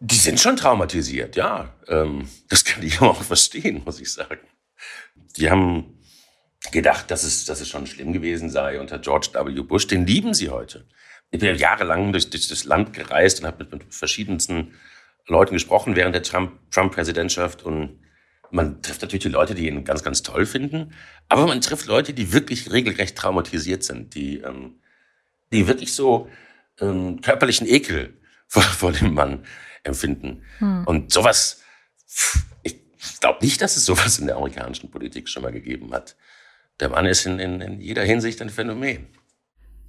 Die 0.00 0.16
sind 0.16 0.40
schon 0.40 0.56
traumatisiert, 0.56 1.36
ja. 1.36 1.72
Ähm, 1.88 2.28
das 2.48 2.64
kann 2.64 2.82
ich 2.82 3.00
auch 3.02 3.22
verstehen, 3.22 3.82
muss 3.84 4.00
ich 4.00 4.12
sagen. 4.12 4.40
Die 5.36 5.50
haben 5.50 5.98
gedacht, 6.70 7.10
dass 7.10 7.24
es, 7.24 7.44
dass 7.44 7.60
es 7.60 7.68
schon 7.68 7.86
schlimm 7.86 8.12
gewesen 8.12 8.50
sei 8.50 8.80
unter 8.80 8.98
George 8.98 9.28
W. 9.32 9.62
Bush. 9.62 9.86
Den 9.86 10.06
lieben 10.06 10.34
sie 10.34 10.50
heute. 10.50 10.86
Ich 11.30 11.40
bin 11.40 11.48
ja 11.48 11.54
jahrelang 11.54 12.12
durch, 12.12 12.30
durch 12.30 12.48
das 12.48 12.64
Land 12.64 12.92
gereist 12.92 13.40
und 13.40 13.46
habe 13.46 13.64
mit, 13.64 13.72
mit 13.72 13.94
verschiedensten 13.94 14.74
Leuten 15.26 15.54
gesprochen 15.54 15.96
während 15.96 16.14
der 16.14 16.22
Trump-Präsidentschaft. 16.22 17.60
Trump 17.60 17.72
und 17.72 18.02
man 18.52 18.82
trifft 18.82 19.00
natürlich 19.00 19.22
die 19.22 19.30
Leute, 19.30 19.54
die 19.54 19.66
ihn 19.66 19.84
ganz, 19.84 20.02
ganz 20.02 20.22
toll 20.22 20.44
finden. 20.44 20.92
Aber 21.28 21.46
man 21.46 21.60
trifft 21.62 21.86
Leute, 21.86 22.12
die 22.12 22.32
wirklich 22.32 22.70
regelrecht 22.70 23.16
traumatisiert 23.16 23.82
sind, 23.82 24.14
die, 24.14 24.38
ähm, 24.38 24.74
die 25.52 25.66
wirklich 25.66 25.94
so 25.94 26.28
ähm, 26.80 27.20
körperlichen 27.20 27.66
Ekel 27.66 28.20
vor, 28.48 28.62
vor 28.62 28.92
dem 28.92 29.14
Mann 29.14 29.44
empfinden. 29.84 30.44
Hm. 30.58 30.86
Und 30.86 31.12
sowas, 31.12 31.62
ich 32.62 32.80
glaube 33.20 33.44
nicht, 33.44 33.60
dass 33.60 33.76
es 33.76 33.84
sowas 33.84 34.18
in 34.18 34.26
der 34.26 34.36
amerikanischen 34.36 34.90
Politik 34.90 35.28
schon 35.28 35.42
mal 35.42 35.52
gegeben 35.52 35.92
hat. 35.92 36.16
Der 36.80 36.88
Mann 36.88 37.06
ist 37.06 37.26
in, 37.26 37.38
in, 37.38 37.60
in 37.60 37.80
jeder 37.80 38.02
Hinsicht 38.02 38.40
ein 38.42 38.50
Phänomen. 38.50 39.08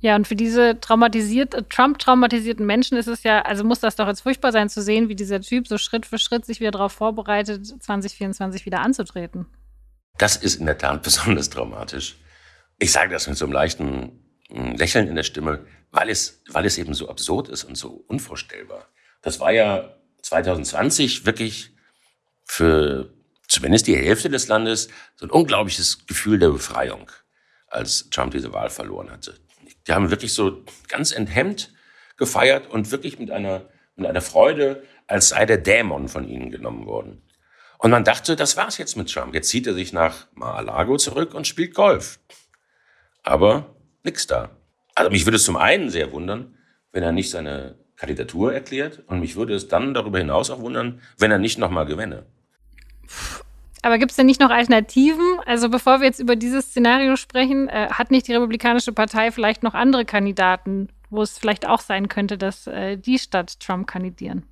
Ja, 0.03 0.17
und 0.17 0.27
für 0.27 0.35
diese 0.35 0.81
traumatisiert, 0.81 1.69
Trump-traumatisierten 1.69 2.65
Menschen 2.65 2.97
ist 2.97 3.07
es 3.07 3.23
ja, 3.23 3.41
also 3.43 3.63
muss 3.63 3.79
das 3.79 3.95
doch 3.95 4.07
jetzt 4.07 4.19
furchtbar 4.19 4.51
sein 4.51 4.67
zu 4.67 4.81
sehen, 4.81 5.07
wie 5.07 5.15
dieser 5.15 5.39
Typ 5.39 5.65
so 5.65 5.77
Schritt 5.77 6.05
für 6.05 6.17
Schritt 6.17 6.45
sich 6.45 6.59
wieder 6.59 6.71
darauf 6.71 6.91
vorbereitet, 6.91 7.65
2024 7.65 8.65
wieder 8.65 8.81
anzutreten. 8.81 9.45
Das 10.17 10.35
ist 10.35 10.59
in 10.59 10.65
der 10.65 10.77
Tat 10.77 11.03
besonders 11.03 11.49
dramatisch. 11.49 12.17
Ich 12.79 12.91
sage 12.91 13.13
das 13.13 13.27
mit 13.27 13.37
so 13.37 13.45
einem 13.45 13.53
leichten 13.53 14.22
hm, 14.53 14.75
Lächeln 14.75 15.07
in 15.07 15.15
der 15.15 15.23
Stimme, 15.23 15.65
weil 15.91 16.09
es, 16.09 16.41
weil 16.49 16.65
es 16.65 16.77
eben 16.77 16.93
so 16.93 17.09
absurd 17.09 17.49
ist 17.49 17.63
und 17.63 17.75
so 17.75 18.03
unvorstellbar. 18.07 18.87
Das 19.21 19.39
war 19.39 19.51
ja 19.51 19.97
2020 20.21 21.25
wirklich 21.25 21.75
für 22.45 23.13
zumindest 23.47 23.87
die 23.87 23.95
Hälfte 23.95 24.29
des 24.29 24.47
Landes 24.47 24.89
so 25.15 25.25
ein 25.25 25.31
unglaubliches 25.31 26.05
Gefühl 26.07 26.39
der 26.39 26.49
Befreiung, 26.49 27.11
als 27.67 28.09
Trump 28.09 28.31
diese 28.31 28.53
Wahl 28.53 28.69
verloren 28.69 29.11
hatte. 29.11 29.35
Die 29.87 29.93
haben 29.93 30.11
wirklich 30.11 30.33
so 30.33 30.63
ganz 30.87 31.11
enthemmt 31.11 31.71
gefeiert 32.17 32.69
und 32.69 32.91
wirklich 32.91 33.19
mit 33.19 33.31
einer, 33.31 33.69
mit 33.95 34.07
einer 34.07 34.21
Freude, 34.21 34.83
als 35.07 35.29
sei 35.29 35.45
der 35.45 35.57
Dämon 35.57 36.07
von 36.07 36.27
ihnen 36.27 36.51
genommen 36.51 36.85
worden. 36.85 37.21
Und 37.77 37.91
man 37.91 38.05
dachte, 38.05 38.35
das 38.35 38.55
war's 38.55 38.77
jetzt 38.77 38.95
mit 38.95 39.11
Trump. 39.11 39.33
Jetzt 39.33 39.49
zieht 39.49 39.67
er 39.67 39.73
sich 39.73 39.91
nach 39.91 40.27
Mar-a-Lago 40.33 40.97
zurück 40.97 41.33
und 41.33 41.47
spielt 41.47 41.73
Golf. 41.73 42.19
Aber 43.23 43.75
nix 44.03 44.27
da. 44.27 44.49
Also 44.95 45.09
mich 45.11 45.25
würde 45.25 45.37
es 45.37 45.43
zum 45.43 45.57
einen 45.57 45.89
sehr 45.89 46.11
wundern, 46.11 46.55
wenn 46.91 47.03
er 47.03 47.11
nicht 47.11 47.29
seine 47.29 47.75
Kandidatur 47.95 48.53
erklärt. 48.53 49.03
Und 49.07 49.19
mich 49.19 49.35
würde 49.35 49.53
es 49.53 49.67
dann 49.67 49.93
darüber 49.93 50.19
hinaus 50.19 50.49
auch 50.49 50.59
wundern, 50.59 51.01
wenn 51.17 51.31
er 51.31 51.39
nicht 51.39 51.57
nochmal 51.57 51.85
gewinne. 51.85 52.25
Aber 53.81 53.97
gibt 53.97 54.11
es 54.11 54.17
denn 54.17 54.25
nicht 54.25 54.39
noch 54.39 54.49
Alternativen? 54.49 55.39
Also 55.45 55.69
bevor 55.69 55.99
wir 55.99 56.07
jetzt 56.07 56.19
über 56.19 56.35
dieses 56.35 56.67
Szenario 56.67 57.17
sprechen, 57.17 57.67
äh, 57.67 57.89
hat 57.89 58.11
nicht 58.11 58.27
die 58.27 58.33
Republikanische 58.33 58.93
Partei 58.93 59.31
vielleicht 59.31 59.61
noch 59.61 59.73
andere 59.73 60.05
Kandidaten, 60.05 60.87
wo 61.09 61.21
es 61.21 61.37
vielleicht 61.37 61.67
auch 61.67 61.81
sein 61.81 62.07
könnte, 62.07 62.37
dass 62.37 62.65
äh, 62.67 62.97
die 62.97 63.19
statt 63.19 63.59
Trump 63.59 63.87
kandidieren? 63.87 64.43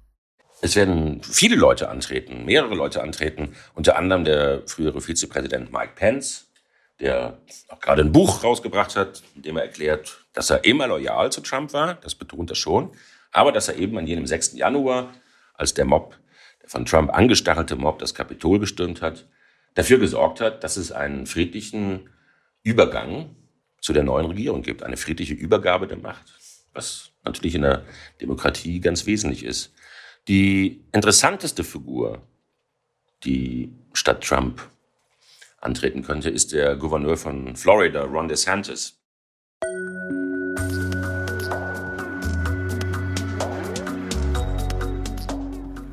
Es 0.62 0.76
werden 0.76 1.22
viele 1.24 1.56
Leute 1.56 1.90
antreten, 1.90 2.46
mehrere 2.46 2.76
Leute 2.76 3.02
antreten, 3.02 3.56
unter 3.74 3.98
anderem 3.98 4.26
der 4.26 4.62
frühere 4.68 5.02
Vizepräsident 5.02 5.72
Mike 5.72 5.94
Pence, 5.96 6.51
der 7.02 7.40
auch 7.68 7.80
gerade 7.80 8.04
ein 8.04 8.12
Buch 8.12 8.44
rausgebracht 8.44 8.96
hat, 8.96 9.24
in 9.36 9.42
dem 9.42 9.58
er 9.58 9.64
erklärt, 9.64 10.24
dass 10.34 10.50
er 10.50 10.64
immer 10.64 10.88
loyal 10.88 11.32
zu 11.32 11.42
Trump 11.42 11.74
war, 11.74 11.96
das 11.96 12.16
betont 12.16 12.50
er 12.52 12.56
schon, 12.56 12.92
aber 13.32 13.52
dass 13.52 13.68
er 13.68 13.78
eben 13.78 13.98
an 13.98 14.08
jenem 14.08 14.28
6. 14.28 14.54
Januar, 14.54 15.14
als 15.56 15.74
der 15.74 15.86
Mob, 15.86 16.16
der 16.62 16.70
von 16.70 16.86
Trump 16.86 17.12
angestachelte 17.12 17.76
Mob 17.76 18.00
das 18.00 18.14
Kapitol 18.14 18.60
gestürmt 18.60 19.02
hat, 19.02 19.28
dafür 19.74 19.98
gesorgt 19.98 20.42
hat, 20.42 20.64
dass 20.64 20.78
es 20.78 20.92
einen 20.92 21.26
friedlichen 21.26 22.10
Übergang 22.64 23.36
zu 23.80 23.94
der 23.94 24.04
neuen 24.04 24.28
Regierung 24.28 24.62
gibt, 24.62 24.84
eine 24.84 24.98
friedliche 24.98 25.34
Übergabe 25.34 25.88
der 25.88 25.98
Macht, 25.98 26.34
was 26.74 27.12
natürlich 27.24 27.56
in 27.56 27.64
der 27.64 27.84
Demokratie 28.22 28.80
ganz 28.80 29.08
wesentlich 29.08 29.44
ist. 29.44 29.74
Die 30.28 30.84
interessanteste 30.92 31.64
Figur, 31.64 32.22
die 33.24 33.74
statt 33.94 34.24
Trump 34.24 34.62
antreten 35.62 36.04
könnte, 36.04 36.30
ist 36.30 36.52
der 36.52 36.76
Gouverneur 36.76 37.18
von 37.18 37.56
Florida, 37.56 38.04
Ron 38.04 38.28
DeSantis. 38.28 38.98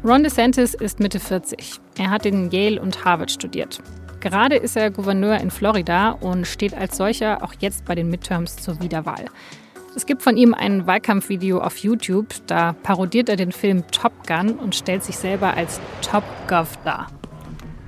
Ron 0.05 0.23
DeSantis 0.23 0.75
ist 0.75 1.01
Mitte 1.01 1.21
40. 1.21 1.81
Er 1.99 2.11
hat 2.11 2.25
in 2.25 2.51
Yale 2.51 2.81
und 2.81 3.05
Harvard 3.05 3.31
studiert. 3.31 3.81
Gerade 4.21 4.57
ist 4.57 4.77
er 4.77 4.91
Gouverneur 4.91 5.39
in 5.39 5.51
Florida 5.51 6.13
und 6.13 6.47
steht 6.47 6.75
als 6.75 6.97
solcher 6.97 7.43
auch 7.45 7.53
jetzt 7.61 7.85
bei 7.85 7.95
den 7.95 8.09
Midterms 8.09 8.57
zur 8.57 8.81
Wiederwahl. 8.81 9.27
Es 9.95 10.07
gibt 10.07 10.23
von 10.23 10.37
ihm 10.37 10.55
ein 10.55 10.87
Wahlkampfvideo 10.87 11.61
auf 11.61 11.79
YouTube, 11.79 12.29
da 12.47 12.73
parodiert 12.73 13.29
er 13.29 13.37
den 13.37 13.53
Film 13.53 13.85
Top 13.91 14.27
Gun 14.27 14.53
und 14.53 14.75
stellt 14.75 15.05
sich 15.05 15.17
selber 15.17 15.55
als 15.55 15.81
Top 16.03 16.25
Gov 16.49 16.79
dar. 16.85 17.09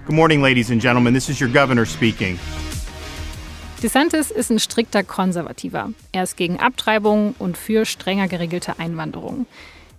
Good 0.07 0.17
morning, 0.17 0.41
ladies 0.43 0.71
and 0.71 0.81
gentlemen. 0.81 1.13
This 1.13 1.29
is 1.29 1.41
your 1.41 1.51
governor 1.51 1.85
speaking. 1.85 2.39
DeSantis 3.83 4.31
ist 4.31 4.51
ein 4.51 4.59
strikter 4.59 5.05
Konservativer. 5.05 5.93
Er 6.13 6.23
ist 6.23 6.37
gegen 6.37 6.59
Abtreibung 6.59 7.35
und 7.39 7.59
für 7.59 7.85
strenger 7.85 8.27
geregelte 8.27 8.79
Einwanderung. 8.79 9.47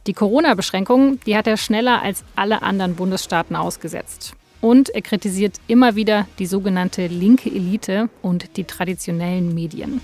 Die 0.07 0.13
Corona-Beschränkungen, 0.13 1.19
die 1.25 1.37
hat 1.37 1.45
er 1.45 1.55
schneller 1.55 2.01
als 2.01 2.23
alle 2.35 2.63
anderen 2.63 2.95
Bundesstaaten 2.95 3.55
ausgesetzt. 3.55 4.33
Und 4.59 4.89
er 4.89 5.03
kritisiert 5.03 5.57
immer 5.67 5.95
wieder 5.95 6.27
die 6.39 6.47
sogenannte 6.47 7.05
linke 7.05 7.49
Elite 7.49 8.09
und 8.23 8.57
die 8.57 8.63
traditionellen 8.63 9.53
Medien. 9.53 10.01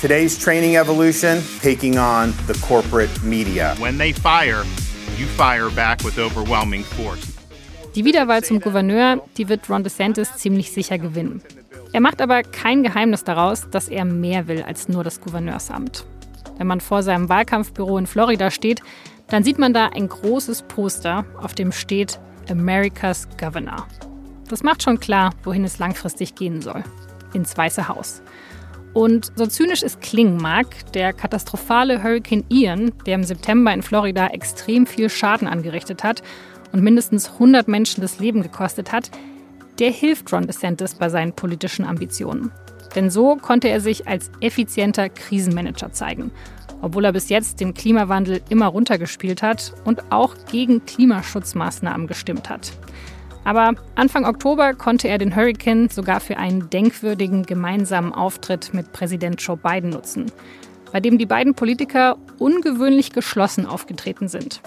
Today's 0.00 0.38
training 0.38 0.76
evolution 0.76 1.42
taking 1.62 1.98
on 1.98 2.34
the 2.48 2.54
corporate 2.60 3.10
media. 3.24 3.74
When 3.80 3.96
they 3.96 4.12
fire, 4.12 4.64
you 5.18 5.26
fire 5.26 5.70
back 5.70 6.04
with 6.04 6.18
overwhelming 6.18 6.84
force. 6.84 7.35
Die 7.96 8.04
Wiederwahl 8.04 8.44
zum 8.44 8.60
Gouverneur, 8.60 9.22
die 9.38 9.48
wird 9.48 9.70
Ron 9.70 9.82
DeSantis 9.82 10.36
ziemlich 10.36 10.70
sicher 10.70 10.98
gewinnen. 10.98 11.40
Er 11.94 12.02
macht 12.02 12.20
aber 12.20 12.42
kein 12.42 12.82
Geheimnis 12.82 13.24
daraus, 13.24 13.70
dass 13.70 13.88
er 13.88 14.04
mehr 14.04 14.48
will 14.48 14.62
als 14.62 14.90
nur 14.90 15.02
das 15.02 15.18
Gouverneursamt. 15.18 16.04
Wenn 16.58 16.66
man 16.66 16.82
vor 16.82 17.02
seinem 17.02 17.30
Wahlkampfbüro 17.30 17.96
in 17.96 18.06
Florida 18.06 18.50
steht, 18.50 18.82
dann 19.28 19.44
sieht 19.44 19.58
man 19.58 19.72
da 19.72 19.86
ein 19.86 20.10
großes 20.10 20.64
Poster, 20.64 21.24
auf 21.40 21.54
dem 21.54 21.72
steht 21.72 22.20
America's 22.50 23.26
Governor. 23.40 23.86
Das 24.50 24.62
macht 24.62 24.82
schon 24.82 25.00
klar, 25.00 25.30
wohin 25.42 25.64
es 25.64 25.78
langfristig 25.78 26.34
gehen 26.34 26.60
soll. 26.60 26.84
Ins 27.32 27.56
Weiße 27.56 27.88
Haus. 27.88 28.20
Und 28.92 29.32
so 29.36 29.46
zynisch 29.46 29.82
es 29.82 30.00
klingen 30.00 30.36
mag, 30.36 30.66
der 30.92 31.14
katastrophale 31.14 32.02
Hurricane 32.02 32.44
Ian, 32.50 32.92
der 33.06 33.14
im 33.14 33.24
September 33.24 33.72
in 33.72 33.82
Florida 33.82 34.26
extrem 34.28 34.86
viel 34.86 35.08
Schaden 35.08 35.48
angerichtet 35.48 36.04
hat 36.04 36.22
und 36.72 36.82
mindestens 36.82 37.32
100 37.32 37.68
Menschen 37.68 38.00
das 38.00 38.18
Leben 38.18 38.42
gekostet 38.42 38.92
hat, 38.92 39.10
der 39.78 39.90
hilft 39.90 40.32
Ron 40.32 40.46
DeSantis 40.46 40.94
bei 40.94 41.08
seinen 41.08 41.32
politischen 41.32 41.84
Ambitionen. 41.84 42.50
Denn 42.94 43.10
so 43.10 43.36
konnte 43.36 43.68
er 43.68 43.80
sich 43.80 44.08
als 44.08 44.30
effizienter 44.40 45.08
Krisenmanager 45.08 45.92
zeigen, 45.92 46.30
obwohl 46.80 47.04
er 47.04 47.12
bis 47.12 47.28
jetzt 47.28 47.60
den 47.60 47.74
Klimawandel 47.74 48.40
immer 48.48 48.66
runtergespielt 48.66 49.42
hat 49.42 49.74
und 49.84 50.10
auch 50.10 50.34
gegen 50.50 50.84
Klimaschutzmaßnahmen 50.86 52.06
gestimmt 52.06 52.48
hat. 52.48 52.72
Aber 53.44 53.74
Anfang 53.94 54.24
Oktober 54.24 54.74
konnte 54.74 55.06
er 55.06 55.18
den 55.18 55.36
Hurricane 55.36 55.88
sogar 55.88 56.18
für 56.18 56.36
einen 56.36 56.68
denkwürdigen 56.68 57.44
gemeinsamen 57.44 58.12
Auftritt 58.12 58.74
mit 58.74 58.92
Präsident 58.92 59.40
Joe 59.40 59.56
Biden 59.56 59.90
nutzen, 59.90 60.32
bei 60.90 60.98
dem 60.98 61.16
die 61.16 61.26
beiden 61.26 61.54
Politiker 61.54 62.16
ungewöhnlich 62.38 63.12
geschlossen 63.12 63.66
aufgetreten 63.66 64.26
sind. 64.26 64.62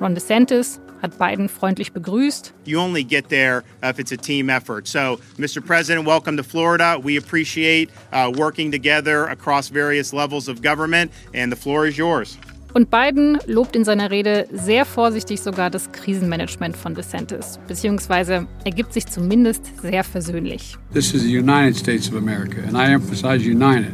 Ron 0.00 0.14
DeSantis 0.14 0.78
hat 1.02 1.18
Biden 1.18 1.48
freundlich 1.48 1.92
begrüßt. 1.92 2.52
You 2.64 2.80
only 2.80 3.04
get 3.04 3.28
there 3.28 3.62
if 3.82 3.98
it's 3.98 4.12
a 4.12 4.16
team 4.16 4.48
effort. 4.50 4.86
So, 4.86 5.18
Mr. 5.38 5.64
President, 5.64 6.06
welcome 6.06 6.36
to 6.36 6.42
Florida. 6.42 6.98
We 7.02 7.16
appreciate 7.16 7.90
uh, 8.12 8.32
working 8.36 8.70
together 8.70 9.26
across 9.26 9.68
various 9.68 10.12
levels 10.12 10.48
of 10.48 10.62
government, 10.62 11.12
and 11.34 11.52
the 11.52 11.56
floor 11.56 11.86
is 11.86 11.96
yours. 11.96 12.38
Und 12.74 12.90
Biden 12.90 13.38
lobt 13.46 13.74
in 13.74 13.84
seiner 13.84 14.10
Rede 14.10 14.46
sehr 14.52 14.84
vorsichtig 14.84 15.40
sogar 15.40 15.70
das 15.70 15.90
Krisenmanagement 15.90 16.76
von 16.76 16.94
DeSantis, 16.94 17.58
beziehungsweise 17.66 18.46
er 18.64 18.70
gibt 18.70 18.92
sich 18.92 19.06
zumindest 19.06 19.80
sehr 19.80 20.04
versöhnlich. 20.04 20.76
This 20.92 21.14
is 21.14 21.22
the 21.22 21.38
United 21.38 21.76
States 21.76 22.08
of 22.08 22.16
America, 22.16 22.60
and 22.66 22.76
I 22.76 22.92
emphasize 22.92 23.44
united. 23.44 23.92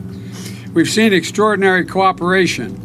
We've 0.75 0.91
seen 0.91 1.13
extraordinary 1.13 1.87
cooperation. 1.87 2.77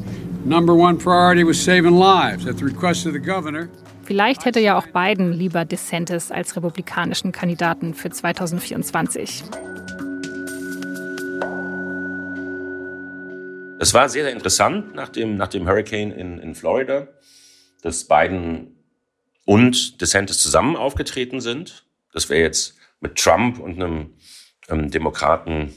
Number 0.45 0.75
one 0.75 0.97
priority 0.97 1.43
was 1.43 1.59
saving 1.59 1.97
lives 1.97 2.45
at 2.45 2.57
the 2.57 2.65
request 2.65 3.07
of 3.07 3.13
the 3.13 3.19
governor. 3.19 3.69
Vielleicht 4.09 4.45
hätte 4.45 4.59
ja 4.59 4.75
auch 4.75 4.87
Biden 4.87 5.31
lieber 5.33 5.65
DeSantis 5.65 6.31
als 6.31 6.55
republikanischen 6.55 7.31
Kandidaten 7.31 7.93
für 7.93 8.09
2024. 8.09 9.43
Es 13.77 13.93
war 13.93 14.09
sehr, 14.09 14.23
sehr 14.23 14.31
interessant 14.31 14.95
nach 14.95 15.09
dem, 15.09 15.37
nach 15.37 15.49
dem 15.49 15.67
Hurricane 15.67 16.11
in, 16.11 16.39
in 16.39 16.55
Florida, 16.55 17.07
dass 17.83 18.05
Biden 18.05 18.79
und 19.45 20.01
DeSantis 20.01 20.39
zusammen 20.39 20.75
aufgetreten 20.75 21.39
sind. 21.39 21.85
Das 22.11 22.31
wäre 22.31 22.41
jetzt 22.41 22.79
mit 23.01 23.15
Trump 23.15 23.59
und 23.59 23.75
einem 23.75 24.15
ähm, 24.69 24.89
Demokraten 24.89 25.71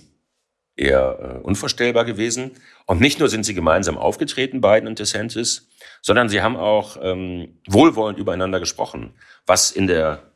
eher 0.77 1.19
äh, 1.21 1.39
unvorstellbar 1.43 2.05
gewesen. 2.05 2.53
Und 2.87 3.01
nicht 3.01 3.19
nur 3.19 3.29
sind 3.29 3.45
sie 3.45 3.55
gemeinsam 3.55 3.99
aufgetreten, 3.99 4.61
Biden 4.61 4.89
und 4.89 4.99
DeSantis, 4.99 5.69
sondern 6.01 6.29
sie 6.29 6.43
haben 6.43 6.57
auch 6.57 6.97
ähm, 7.01 7.61
wohlwollend 7.69 8.19
übereinander 8.19 8.61
gesprochen, 8.61 9.15
was 9.47 9.71
in 9.71 9.87
der 9.87 10.33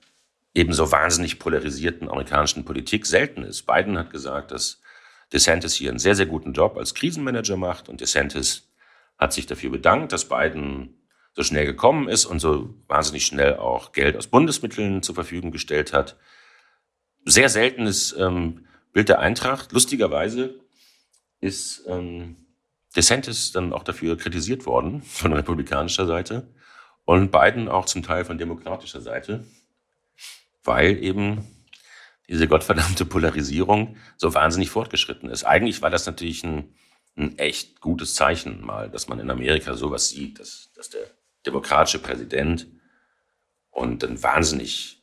ebenso 0.55 0.90
wahnsinnig 0.90 1.38
polarisierten 1.38 2.09
amerikanischen 2.09 2.64
Politik 2.64 3.07
selten 3.07 3.42
ist. 3.42 3.66
Biden 3.66 3.99
hat 3.99 4.11
gesagt, 4.11 4.53
dass 4.53 4.81
DeSantis 5.33 5.75
hier 5.75 5.90
einen 5.90 5.99
sehr, 5.99 6.14
sehr 6.14 6.27
guten 6.27 6.53
Job 6.53 6.77
als 6.77 6.94
Krisenmanager 6.94 7.57
macht 7.57 7.88
und 7.88 8.01
DeSantis 8.01 8.72
hat 9.18 9.33
sich 9.33 9.46
dafür 9.46 9.70
bedankt, 9.70 10.12
dass 10.12 10.29
Biden 10.29 11.01
so 11.35 11.42
schnell 11.42 11.66
gekommen 11.66 12.09
ist 12.09 12.25
und 12.25 12.40
so 12.40 12.75
wahnsinnig 12.87 13.27
schnell 13.27 13.57
auch 13.57 13.92
Geld 13.92 14.16
aus 14.16 14.27
Bundesmitteln 14.29 15.03
zur 15.03 15.14
Verfügung 15.14 15.51
gestellt 15.51 15.92
hat. 15.92 16.16
Sehr 17.25 17.49
seltenes 17.49 18.14
ähm, 18.18 18.66
Bild 18.97 19.11
der 19.11 19.19
Eintracht. 19.19 19.73
Lustigerweise 19.73 20.59
ist 21.41 21.85
ähm, 21.87 22.35
DeSantis 22.97 23.53
dann 23.53 23.75
auch 23.75 23.83
dafür 23.83 24.17
kritisiert 24.17 24.65
worden 24.65 25.03
von 25.03 25.35
republikanischer 25.35 26.07
Seite 26.07 26.49
und 27.05 27.31
Biden 27.31 27.69
auch 27.69 27.85
zum 27.85 28.03
Teil 28.03 28.25
von 28.25 28.39
demokratischer 28.39 29.03
Seite, 29.03 29.45
weil 30.65 31.05
eben 31.05 31.47
diese 32.31 32.49
gottverdammte 32.49 33.05
Polarisierung 33.05 33.99
so 34.17 34.33
wahnsinnig 34.33 34.71
fortgeschritten 34.71 35.29
ist. 35.29 35.45
Eigentlich 35.45 35.83
war 35.83 35.91
das 35.91 36.07
natürlich 36.07 36.43
ein, 36.43 36.75
ein 37.19 37.37
echt 37.37 37.83
gutes 37.83 38.15
Zeichen 38.15 38.63
mal, 38.63 38.89
dass 38.89 39.09
man 39.09 39.21
in 39.21 39.29
Amerika 39.29 39.75
sowas 39.75 40.09
sieht, 40.09 40.41
dass, 40.41 40.71
dass 40.75 40.89
der 40.89 41.05
demokratische 41.45 41.99
Präsident 41.99 42.67
und 43.69 44.03
ein 44.05 44.23
wahnsinnig 44.23 45.03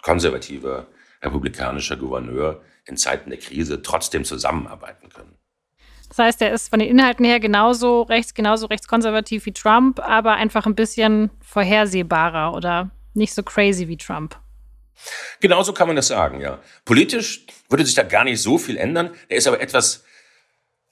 konservativer 0.00 0.86
republikanischer 1.22 1.96
Gouverneur 1.96 2.62
in 2.84 2.96
Zeiten 2.96 3.30
der 3.30 3.38
Krise 3.38 3.82
trotzdem 3.82 4.24
zusammenarbeiten 4.24 5.08
können. 5.08 5.36
Das 6.08 6.18
heißt, 6.18 6.42
er 6.42 6.52
ist 6.52 6.68
von 6.68 6.78
den 6.78 6.88
Inhalten 6.88 7.24
her 7.24 7.40
genauso 7.40 8.02
rechts, 8.02 8.34
genauso 8.34 8.66
rechtskonservativ 8.66 9.46
wie 9.46 9.52
Trump, 9.52 9.98
aber 9.98 10.34
einfach 10.34 10.66
ein 10.66 10.74
bisschen 10.74 11.30
vorhersehbarer 11.40 12.54
oder 12.54 12.90
nicht 13.14 13.32
so 13.32 13.42
crazy 13.42 13.88
wie 13.88 13.96
Trump. 13.96 14.38
Genauso 15.40 15.72
kann 15.72 15.86
man 15.86 15.96
das 15.96 16.08
sagen, 16.08 16.40
ja. 16.40 16.60
Politisch 16.84 17.46
würde 17.70 17.86
sich 17.86 17.94
da 17.94 18.02
gar 18.02 18.24
nicht 18.24 18.42
so 18.42 18.58
viel 18.58 18.76
ändern. 18.76 19.10
Er 19.28 19.38
ist 19.38 19.48
aber 19.48 19.60
etwas, 19.60 20.04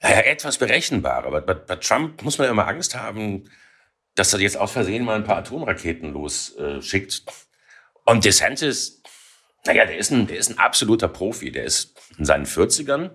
naja, 0.01 0.21
etwas 0.21 0.57
berechenbarer. 0.57 1.27
Aber 1.27 1.41
bei, 1.41 1.53
bei, 1.53 1.75
Trump 1.75 2.23
muss 2.23 2.37
man 2.37 2.45
ja 2.45 2.51
immer 2.51 2.67
Angst 2.67 2.95
haben, 2.95 3.49
dass 4.15 4.33
er 4.33 4.39
jetzt 4.39 4.57
aus 4.57 4.71
Versehen 4.71 5.05
mal 5.05 5.15
ein 5.15 5.23
paar 5.23 5.37
Atomraketen 5.37 6.13
losschickt. 6.13 7.23
Äh, 7.27 8.11
Und 8.11 8.25
DeSantis, 8.25 9.00
naja, 9.65 9.85
der 9.85 9.97
ist, 9.97 10.11
ein, 10.11 10.27
der 10.27 10.37
ist 10.37 10.49
ein 10.49 10.57
absoluter 10.57 11.07
Profi. 11.07 11.51
Der 11.51 11.63
ist 11.63 11.99
in 12.17 12.25
seinen 12.25 12.45
40ern, 12.45 13.11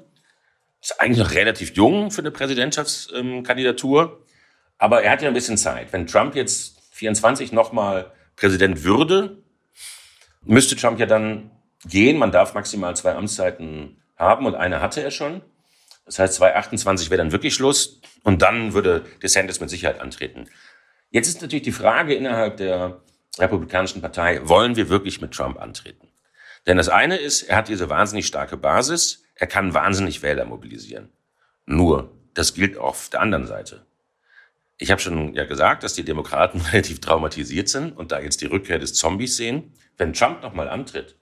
ist 0.80 1.00
eigentlich 1.00 1.18
noch 1.18 1.34
relativ 1.34 1.74
jung 1.76 2.10
für 2.10 2.20
eine 2.20 2.30
Präsidentschaftskandidatur. 2.30 4.24
aber 4.78 5.02
er 5.02 5.10
hat 5.10 5.22
ja 5.22 5.28
ein 5.28 5.34
bisschen 5.34 5.56
Zeit. 5.56 5.92
Wenn 5.92 6.06
Trump 6.06 6.34
jetzt 6.34 6.80
24 6.92 7.52
nochmal 7.52 8.12
Präsident 8.36 8.84
würde, 8.84 9.42
müsste 10.42 10.76
Trump 10.76 11.00
ja 11.00 11.06
dann 11.06 11.50
gehen. 11.84 12.18
Man 12.18 12.30
darf 12.30 12.54
maximal 12.54 12.94
zwei 12.96 13.14
Amtszeiten 13.14 14.02
haben 14.16 14.46
und 14.46 14.54
eine 14.54 14.80
hatte 14.80 15.02
er 15.02 15.10
schon. 15.10 15.42
Das 16.04 16.18
heißt, 16.18 16.34
2028 16.34 17.10
wäre 17.10 17.18
dann 17.18 17.32
wirklich 17.32 17.54
Schluss 17.54 18.00
und 18.22 18.42
dann 18.42 18.72
würde 18.72 19.04
DeSantis 19.22 19.60
mit 19.60 19.70
Sicherheit 19.70 20.00
antreten. 20.00 20.48
Jetzt 21.10 21.28
ist 21.28 21.42
natürlich 21.42 21.64
die 21.64 21.72
Frage 21.72 22.14
innerhalb 22.14 22.58
der 22.58 23.00
Republikanischen 23.38 24.00
Partei, 24.00 24.40
wollen 24.44 24.76
wir 24.76 24.88
wirklich 24.88 25.20
mit 25.20 25.32
Trump 25.32 25.60
antreten? 25.60 26.05
Denn 26.66 26.76
das 26.76 26.88
eine 26.88 27.16
ist, 27.16 27.42
er 27.42 27.56
hat 27.56 27.68
diese 27.68 27.88
wahnsinnig 27.88 28.26
starke 28.26 28.56
Basis, 28.56 29.24
er 29.34 29.46
kann 29.46 29.74
wahnsinnig 29.74 30.22
Wähler 30.22 30.44
mobilisieren. 30.44 31.10
Nur, 31.64 32.10
das 32.34 32.54
gilt 32.54 32.76
auch 32.76 32.88
auf 32.88 33.08
der 33.08 33.20
anderen 33.20 33.46
Seite. 33.46 33.86
Ich 34.78 34.90
habe 34.90 35.00
schon 35.00 35.34
ja 35.34 35.44
gesagt, 35.44 35.82
dass 35.82 35.94
die 35.94 36.04
Demokraten 36.04 36.60
relativ 36.72 37.00
traumatisiert 37.00 37.68
sind 37.68 37.96
und 37.96 38.12
da 38.12 38.20
jetzt 38.20 38.40
die 38.40 38.46
Rückkehr 38.46 38.78
des 38.78 38.94
Zombies 38.94 39.36
sehen. 39.36 39.72
Wenn 39.96 40.12
Trump 40.12 40.42
nochmal 40.42 40.68
antritt, 40.68 41.16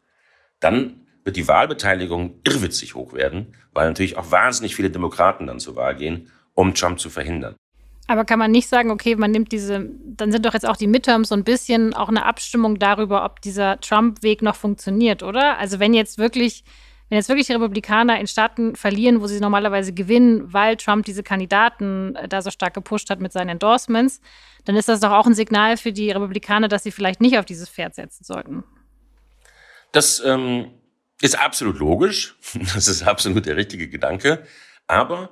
dann 0.60 1.06
wird 1.24 1.36
die 1.36 1.48
Wahlbeteiligung 1.48 2.40
irrwitzig 2.44 2.94
hoch 2.94 3.12
werden, 3.12 3.54
weil 3.72 3.88
natürlich 3.88 4.16
auch 4.16 4.30
wahnsinnig 4.30 4.74
viele 4.74 4.90
Demokraten 4.90 5.46
dann 5.46 5.60
zur 5.60 5.76
Wahl 5.76 5.94
gehen, 5.96 6.30
um 6.52 6.74
Trump 6.74 7.00
zu 7.00 7.10
verhindern. 7.10 7.56
Aber 8.06 8.24
kann 8.24 8.38
man 8.38 8.50
nicht 8.50 8.68
sagen, 8.68 8.90
okay, 8.90 9.16
man 9.16 9.30
nimmt 9.30 9.50
diese, 9.50 9.88
dann 10.04 10.30
sind 10.30 10.44
doch 10.44 10.52
jetzt 10.52 10.68
auch 10.68 10.76
die 10.76 10.86
Midterms 10.86 11.30
so 11.30 11.34
ein 11.34 11.44
bisschen 11.44 11.94
auch 11.94 12.08
eine 12.08 12.26
Abstimmung 12.26 12.78
darüber, 12.78 13.24
ob 13.24 13.40
dieser 13.40 13.80
Trump-Weg 13.80 14.42
noch 14.42 14.56
funktioniert, 14.56 15.22
oder? 15.22 15.58
Also 15.58 15.80
wenn 15.80 15.94
jetzt 15.94 16.18
wirklich, 16.18 16.64
wenn 17.08 17.16
jetzt 17.16 17.28
wirklich 17.28 17.46
die 17.46 17.54
Republikaner 17.54 18.20
in 18.20 18.26
Staaten 18.26 18.76
verlieren, 18.76 19.22
wo 19.22 19.26
sie 19.26 19.40
normalerweise 19.40 19.94
gewinnen, 19.94 20.52
weil 20.52 20.76
Trump 20.76 21.06
diese 21.06 21.22
Kandidaten 21.22 22.14
äh, 22.16 22.28
da 22.28 22.42
so 22.42 22.50
stark 22.50 22.74
gepusht 22.74 23.08
hat 23.08 23.20
mit 23.20 23.32
seinen 23.32 23.50
Endorsements, 23.50 24.20
dann 24.66 24.76
ist 24.76 24.88
das 24.88 25.00
doch 25.00 25.12
auch 25.12 25.26
ein 25.26 25.34
Signal 25.34 25.78
für 25.78 25.92
die 25.92 26.10
Republikaner, 26.10 26.68
dass 26.68 26.82
sie 26.82 26.92
vielleicht 26.92 27.22
nicht 27.22 27.38
auf 27.38 27.46
dieses 27.46 27.70
Pferd 27.70 27.94
setzen 27.94 28.24
sollten. 28.24 28.64
Das 29.92 30.22
ähm, 30.24 30.72
ist 31.22 31.38
absolut 31.38 31.78
logisch. 31.78 32.36
Das 32.74 32.86
ist 32.86 33.02
absolut 33.02 33.46
der 33.46 33.56
richtige 33.56 33.88
Gedanke. 33.88 34.44
Aber 34.86 35.30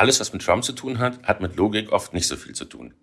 alles, 0.00 0.18
was 0.18 0.32
mit 0.32 0.42
Trump 0.42 0.64
zu 0.64 0.72
tun 0.72 0.98
hat, 0.98 1.22
hat 1.24 1.42
mit 1.42 1.56
Logik 1.56 1.92
oft 1.92 2.14
nicht 2.14 2.26
so 2.26 2.36
viel 2.36 2.54
zu 2.54 2.64
tun. 2.64 2.94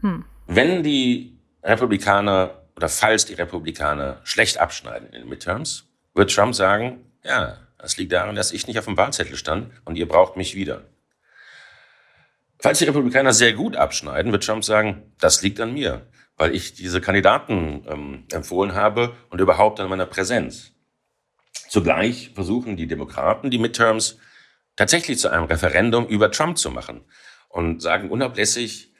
Hm. 0.00 0.24
Wenn 0.48 0.82
die 0.82 1.38
Republikaner 1.62 2.62
oder 2.76 2.88
falls 2.88 3.24
die 3.24 3.34
Republikaner 3.34 4.20
schlecht 4.24 4.58
abschneiden 4.58 5.08
in 5.08 5.20
den 5.20 5.28
Midterms, 5.28 5.84
wird 6.14 6.34
Trump 6.34 6.54
sagen, 6.54 7.04
ja, 7.24 7.58
das 7.78 7.96
liegt 7.96 8.12
daran, 8.12 8.34
dass 8.34 8.52
ich 8.52 8.66
nicht 8.66 8.78
auf 8.78 8.86
dem 8.86 8.96
Wahlzettel 8.96 9.36
stand 9.36 9.70
und 9.84 9.96
ihr 9.96 10.08
braucht 10.08 10.36
mich 10.36 10.56
wieder. 10.56 10.84
Falls 12.58 12.80
die 12.80 12.86
Republikaner 12.86 13.32
sehr 13.32 13.52
gut 13.52 13.76
abschneiden, 13.76 14.32
wird 14.32 14.44
Trump 14.44 14.64
sagen, 14.64 15.12
das 15.20 15.42
liegt 15.42 15.60
an 15.60 15.72
mir, 15.72 16.06
weil 16.36 16.52
ich 16.52 16.74
diese 16.74 17.00
Kandidaten 17.00 17.84
ähm, 17.88 18.24
empfohlen 18.32 18.74
habe 18.74 19.14
und 19.30 19.40
überhaupt 19.40 19.78
an 19.78 19.88
meiner 19.88 20.06
Präsenz. 20.06 20.72
Zugleich 21.68 22.32
versuchen 22.34 22.76
die 22.76 22.88
Demokraten 22.88 23.50
die 23.50 23.58
Midterms 23.58 24.18
tatsächlich 24.78 25.18
zu 25.18 25.28
einem 25.28 25.44
Referendum 25.44 26.06
über 26.06 26.30
Trump 26.30 26.56
zu 26.56 26.70
machen 26.70 27.04
und 27.48 27.82
sagen 27.82 28.10
unablässig, 28.10 28.94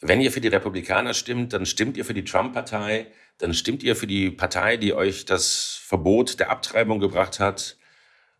wenn 0.00 0.20
ihr 0.20 0.30
für 0.30 0.40
die 0.40 0.48
Republikaner 0.48 1.12
stimmt, 1.12 1.52
dann 1.52 1.66
stimmt 1.66 1.96
ihr 1.96 2.04
für 2.04 2.14
die 2.14 2.24
Trump-Partei, 2.24 3.08
dann 3.38 3.52
stimmt 3.52 3.82
ihr 3.82 3.96
für 3.96 4.06
die 4.06 4.30
Partei, 4.30 4.76
die 4.76 4.94
euch 4.94 5.24
das 5.24 5.80
Verbot 5.82 6.38
der 6.38 6.50
Abtreibung 6.50 7.00
gebracht 7.00 7.40
hat. 7.40 7.76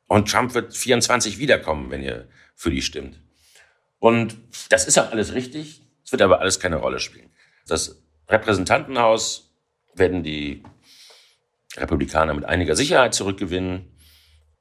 Und 0.06 0.30
Trump 0.30 0.54
wird 0.54 0.76
24 0.76 1.38
wiederkommen, 1.38 1.90
wenn 1.90 2.02
ihr 2.02 2.28
für 2.54 2.70
die 2.70 2.82
stimmt. 2.82 3.18
Und 3.98 4.36
das 4.68 4.86
ist 4.86 4.96
auch 4.96 5.10
alles 5.10 5.34
richtig. 5.34 5.82
Es 6.04 6.12
wird 6.12 6.22
aber 6.22 6.40
alles 6.40 6.60
keine 6.60 6.76
Rolle 6.76 7.00
spielen. 7.00 7.30
Das 7.66 8.04
Repräsentantenhaus 8.28 9.52
werden 9.94 10.22
die 10.22 10.62
Republikaner 11.76 12.34
mit 12.34 12.44
einiger 12.44 12.76
Sicherheit 12.76 13.14
zurückgewinnen 13.14 13.93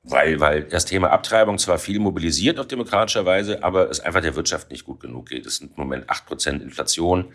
weil, 0.03 0.39
weil 0.39 0.63
das 0.63 0.85
Thema 0.85 1.11
Abtreibung 1.11 1.57
zwar 1.57 1.79
viel 1.79 1.99
mobilisiert 1.99 2.59
auf 2.59 2.67
demokratischer 2.67 3.25
Weise, 3.25 3.63
aber 3.63 3.89
es 3.89 4.01
einfach 4.01 4.21
der 4.21 4.35
Wirtschaft 4.35 4.69
nicht 4.69 4.83
gut 4.83 4.99
genug 4.99 5.29
geht. 5.29 5.45
Es 5.45 5.57
sind 5.57 5.77
im 5.77 5.83
Moment 5.83 6.09
acht 6.09 6.25
Prozent 6.25 6.61
Inflation 6.61 7.33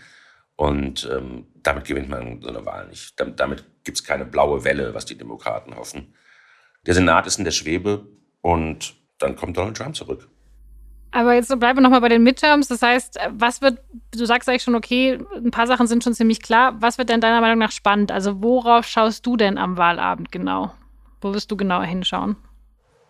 und 0.56 1.08
ähm, 1.10 1.46
damit 1.62 1.86
gewinnt 1.86 2.10
man 2.10 2.42
so 2.42 2.48
eine 2.48 2.66
Wahl 2.66 2.86
nicht. 2.88 3.18
Damit, 3.18 3.40
damit 3.40 3.64
gibt 3.84 3.98
es 3.98 4.04
keine 4.04 4.26
blaue 4.26 4.64
Welle, 4.64 4.92
was 4.92 5.06
die 5.06 5.16
Demokraten 5.16 5.76
hoffen. 5.76 6.14
Der 6.86 6.94
Senat 6.94 7.26
ist 7.26 7.38
in 7.38 7.44
der 7.44 7.52
Schwebe 7.52 8.06
und 8.42 8.94
dann 9.18 9.34
kommt 9.34 9.56
Donald 9.56 9.76
Trump 9.76 9.96
zurück. 9.96 10.28
Aber 11.10 11.32
jetzt 11.34 11.48
bleiben 11.58 11.78
wir 11.78 11.82
nochmal 11.82 12.02
bei 12.02 12.10
den 12.10 12.22
Midterms. 12.22 12.68
Das 12.68 12.82
heißt, 12.82 13.18
was 13.30 13.62
wird, 13.62 13.80
du 14.10 14.26
sagst 14.26 14.46
eigentlich 14.48 14.62
schon, 14.62 14.74
okay, 14.74 15.18
ein 15.34 15.50
paar 15.50 15.66
Sachen 15.66 15.86
sind 15.86 16.04
schon 16.04 16.12
ziemlich 16.12 16.42
klar. 16.42 16.76
Was 16.80 16.98
wird 16.98 17.08
denn 17.08 17.22
deiner 17.22 17.40
Meinung 17.40 17.58
nach 17.58 17.72
spannend? 17.72 18.12
Also 18.12 18.42
worauf 18.42 18.86
schaust 18.86 19.24
du 19.24 19.38
denn 19.38 19.56
am 19.56 19.78
Wahlabend 19.78 20.30
genau? 20.30 20.74
Wo 21.22 21.32
wirst 21.32 21.50
du 21.50 21.56
genauer 21.56 21.84
hinschauen? 21.84 22.36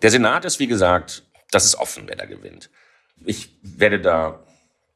Der 0.02 0.10
Senat 0.10 0.44
ist, 0.44 0.60
wie 0.60 0.66
gesagt, 0.66 1.24
das 1.50 1.64
ist 1.64 1.76
offen, 1.76 2.04
wer 2.06 2.16
da 2.16 2.24
gewinnt. 2.24 2.70
Ich 3.24 3.58
werde 3.62 4.00
da 4.00 4.44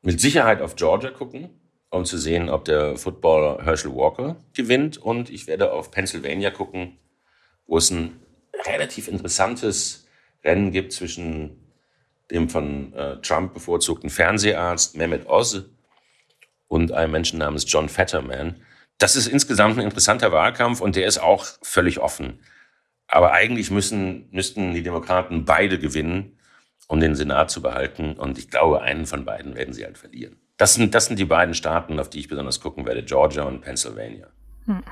mit 0.03 0.21
Sicherheit 0.21 0.61
auf 0.61 0.77
Georgia 0.77 1.11
gucken, 1.11 1.51
um 1.91 2.05
zu 2.05 2.19
sehen, 2.19 2.49
ob 2.49 2.65
der 2.65 2.97
Footballer 2.97 3.65
Herschel 3.65 3.95
Walker 3.95 4.37
gewinnt. 4.55 4.99
Und 4.99 5.31
ich 5.31 5.47
werde 5.47 5.73
auf 5.73 5.91
Pennsylvania 5.91 6.51
gucken, 6.51 6.99
wo 7.67 7.79
es 7.79 7.91
ein 7.91 8.21
relativ 8.67 9.09
interessantes 9.09 10.07
Rennen 10.45 10.71
gibt 10.71 10.93
zwischen 10.93 11.59
dem 12.31 12.49
von 12.49 12.93
äh, 12.95 13.21
Trump 13.21 13.55
bevorzugten 13.55 14.09
Fernseharzt 14.09 14.97
Mehmet 14.97 15.27
Oz 15.27 15.65
und 16.69 16.93
einem 16.93 17.13
Menschen 17.13 17.39
namens 17.39 17.71
John 17.71 17.89
Fetterman. 17.89 18.63
Das 18.99 19.17
ist 19.17 19.27
insgesamt 19.27 19.79
ein 19.79 19.85
interessanter 19.85 20.33
Wahlkampf 20.33 20.81
und 20.81 20.97
der 20.97 21.07
ist 21.07 21.19
auch 21.19 21.45
völlig 21.61 21.99
offen. 21.99 22.41
Aber 23.13 23.33
eigentlich 23.33 23.71
müssen, 23.71 24.27
müssten 24.31 24.73
die 24.73 24.83
Demokraten 24.83 25.45
beide 25.45 25.79
gewinnen, 25.79 26.39
um 26.89 26.99
den 26.99 27.15
Senat 27.15 27.51
zu 27.51 27.61
behalten. 27.61 28.15
Und 28.15 28.39
ich 28.39 28.49
glaube, 28.49 28.81
einen 28.81 29.05
von 29.05 29.27
beiden 29.27 29.55
werden 29.55 29.75
sie 29.75 29.85
halt 29.85 29.99
verlieren. 29.99 30.37
Das 30.57 30.75
sind, 30.75 30.95
das 30.95 31.07
sind 31.07 31.19
die 31.19 31.27
beiden 31.27 31.55
Staaten, 31.55 32.01
auf 32.01 32.09
die 32.09 32.21
ich 32.21 32.29
besonders 32.29 32.61
gucken 32.61 32.87
werde, 32.87 33.03
Georgia 33.03 33.43
und 33.43 33.61
Pennsylvania. 33.61 34.29
Hm. 34.65 34.83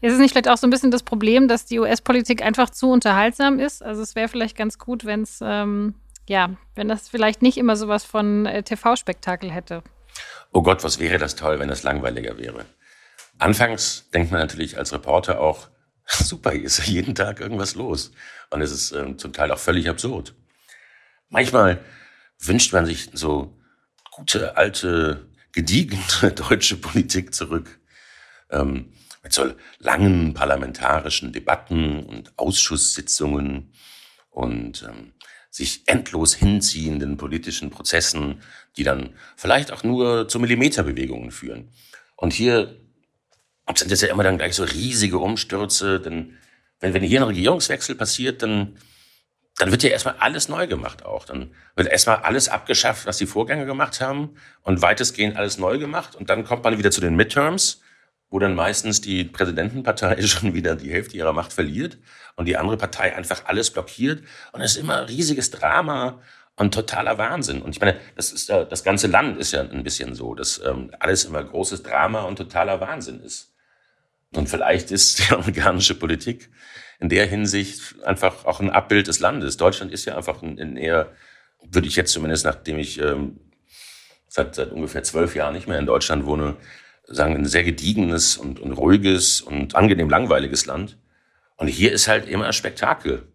Ist 0.00 0.14
es 0.14 0.18
nicht 0.18 0.32
vielleicht 0.32 0.48
auch 0.48 0.56
so 0.56 0.66
ein 0.66 0.70
bisschen 0.70 0.90
das 0.90 1.02
Problem, 1.02 1.46
dass 1.46 1.66
die 1.66 1.78
US-Politik 1.78 2.42
einfach 2.42 2.70
zu 2.70 2.90
unterhaltsam 2.90 3.58
ist? 3.58 3.82
Also 3.82 4.00
es 4.00 4.14
wäre 4.14 4.28
vielleicht 4.28 4.56
ganz 4.56 4.78
gut, 4.78 5.04
wenn 5.04 5.20
es, 5.20 5.40
ähm, 5.42 5.96
ja, 6.26 6.56
wenn 6.74 6.88
das 6.88 7.10
vielleicht 7.10 7.42
nicht 7.42 7.58
immer 7.58 7.76
sowas 7.76 8.02
von 8.02 8.46
äh, 8.46 8.62
TV-Spektakel 8.62 9.50
hätte. 9.50 9.82
Oh 10.52 10.62
Gott, 10.62 10.82
was 10.84 10.98
wäre 10.98 11.18
das 11.18 11.36
toll, 11.36 11.58
wenn 11.58 11.68
das 11.68 11.82
langweiliger 11.82 12.38
wäre. 12.38 12.64
Anfangs 13.38 14.08
denkt 14.14 14.32
man 14.32 14.40
natürlich 14.40 14.78
als 14.78 14.94
Reporter 14.94 15.38
auch, 15.38 15.68
super, 16.24 16.52
hier 16.52 16.64
ist 16.64 16.86
jeden 16.86 17.14
Tag 17.14 17.40
irgendwas 17.40 17.74
los. 17.74 18.12
Und 18.50 18.62
es 18.62 18.72
ist 18.72 18.92
ähm, 18.92 19.18
zum 19.18 19.32
Teil 19.32 19.50
auch 19.52 19.58
völlig 19.58 19.88
absurd. 19.88 20.34
Manchmal 21.28 21.84
wünscht 22.38 22.72
man 22.72 22.86
sich 22.86 23.10
so 23.12 23.56
gute, 24.10 24.56
alte, 24.56 25.28
gediegene 25.52 26.02
deutsche 26.34 26.76
Politik 26.76 27.34
zurück. 27.34 27.78
Ähm, 28.50 28.92
mit 29.22 29.32
so 29.32 29.52
langen 29.78 30.32
parlamentarischen 30.32 31.32
Debatten 31.32 32.04
und 32.04 32.38
Ausschusssitzungen 32.38 33.72
und 34.30 34.82
ähm, 34.88 35.12
sich 35.50 35.82
endlos 35.86 36.34
hinziehenden 36.34 37.16
politischen 37.18 37.70
Prozessen, 37.70 38.42
die 38.76 38.82
dann 38.82 39.14
vielleicht 39.36 39.72
auch 39.72 39.82
nur 39.82 40.26
zu 40.28 40.40
Millimeterbewegungen 40.40 41.32
führen. 41.32 41.70
Und 42.16 42.32
hier 42.32 42.79
sind 43.78 43.90
das 43.90 44.00
ja 44.00 44.08
immer 44.08 44.22
dann 44.22 44.38
gleich 44.38 44.54
so 44.54 44.64
riesige 44.64 45.18
Umstürze. 45.18 46.00
Denn 46.00 46.36
wenn, 46.80 46.94
wenn 46.94 47.02
hier 47.02 47.20
ein 47.20 47.26
Regierungswechsel 47.26 47.94
passiert, 47.94 48.42
dann, 48.42 48.76
dann 49.58 49.70
wird 49.70 49.82
ja 49.82 49.90
erstmal 49.90 50.16
alles 50.18 50.48
neu 50.48 50.66
gemacht 50.66 51.04
auch. 51.04 51.24
Dann 51.24 51.52
wird 51.76 51.88
erstmal 51.88 52.18
alles 52.18 52.48
abgeschafft, 52.48 53.06
was 53.06 53.18
die 53.18 53.26
Vorgänger 53.26 53.66
gemacht 53.66 54.00
haben 54.00 54.36
und 54.62 54.82
weitestgehend 54.82 55.36
alles 55.36 55.58
neu 55.58 55.78
gemacht. 55.78 56.16
Und 56.16 56.30
dann 56.30 56.44
kommt 56.44 56.64
man 56.64 56.78
wieder 56.78 56.90
zu 56.90 57.00
den 57.00 57.16
Midterms, 57.16 57.80
wo 58.30 58.38
dann 58.38 58.54
meistens 58.54 59.00
die 59.00 59.24
Präsidentenpartei 59.24 60.22
schon 60.26 60.54
wieder 60.54 60.76
die 60.76 60.92
Hälfte 60.92 61.16
ihrer 61.16 61.32
Macht 61.32 61.52
verliert 61.52 61.98
und 62.36 62.46
die 62.46 62.56
andere 62.56 62.76
Partei 62.76 63.14
einfach 63.14 63.44
alles 63.44 63.70
blockiert. 63.70 64.22
Und 64.52 64.60
es 64.60 64.72
ist 64.72 64.78
immer 64.78 65.08
riesiges 65.08 65.50
Drama 65.50 66.20
und 66.56 66.74
totaler 66.74 67.18
Wahnsinn. 67.18 67.62
Und 67.62 67.70
ich 67.70 67.80
meine, 67.80 67.98
das 68.16 68.32
ist 68.32 68.50
das 68.50 68.84
ganze 68.84 69.06
Land 69.06 69.38
ist 69.38 69.52
ja 69.52 69.62
ein 69.62 69.82
bisschen 69.82 70.14
so, 70.14 70.34
dass 70.34 70.60
ähm, 70.64 70.90
alles 70.98 71.24
immer 71.24 71.42
großes 71.42 71.82
Drama 71.82 72.22
und 72.22 72.36
totaler 72.36 72.80
Wahnsinn 72.80 73.20
ist. 73.20 73.49
Und 74.34 74.48
vielleicht 74.48 74.90
ist 74.90 75.18
die 75.18 75.32
amerikanische 75.34 75.94
Politik 75.94 76.50
in 77.00 77.08
der 77.08 77.26
Hinsicht 77.26 77.96
einfach 78.04 78.44
auch 78.44 78.60
ein 78.60 78.70
Abbild 78.70 79.06
des 79.06 79.20
Landes. 79.20 79.56
Deutschland 79.56 79.92
ist 79.92 80.04
ja 80.04 80.16
einfach 80.16 80.42
ein, 80.42 80.58
ein 80.58 80.76
eher, 80.76 81.12
würde 81.62 81.88
ich 81.88 81.96
jetzt 81.96 82.12
zumindest, 82.12 82.44
nachdem 82.44 82.78
ich 82.78 83.00
ähm, 83.00 83.40
seit, 84.28 84.54
seit 84.54 84.70
ungefähr 84.70 85.02
zwölf 85.02 85.34
Jahren 85.34 85.54
nicht 85.54 85.66
mehr 85.66 85.78
in 85.78 85.86
Deutschland 85.86 86.26
wohne, 86.26 86.56
sagen, 87.06 87.34
ein 87.34 87.46
sehr 87.46 87.64
gediegenes 87.64 88.36
und, 88.36 88.60
und 88.60 88.72
ruhiges 88.72 89.40
und 89.40 89.74
angenehm 89.74 90.08
langweiliges 90.08 90.66
Land. 90.66 90.98
Und 91.56 91.68
hier 91.68 91.92
ist 91.92 92.06
halt 92.06 92.28
immer 92.28 92.52
Spektakel. 92.52 93.29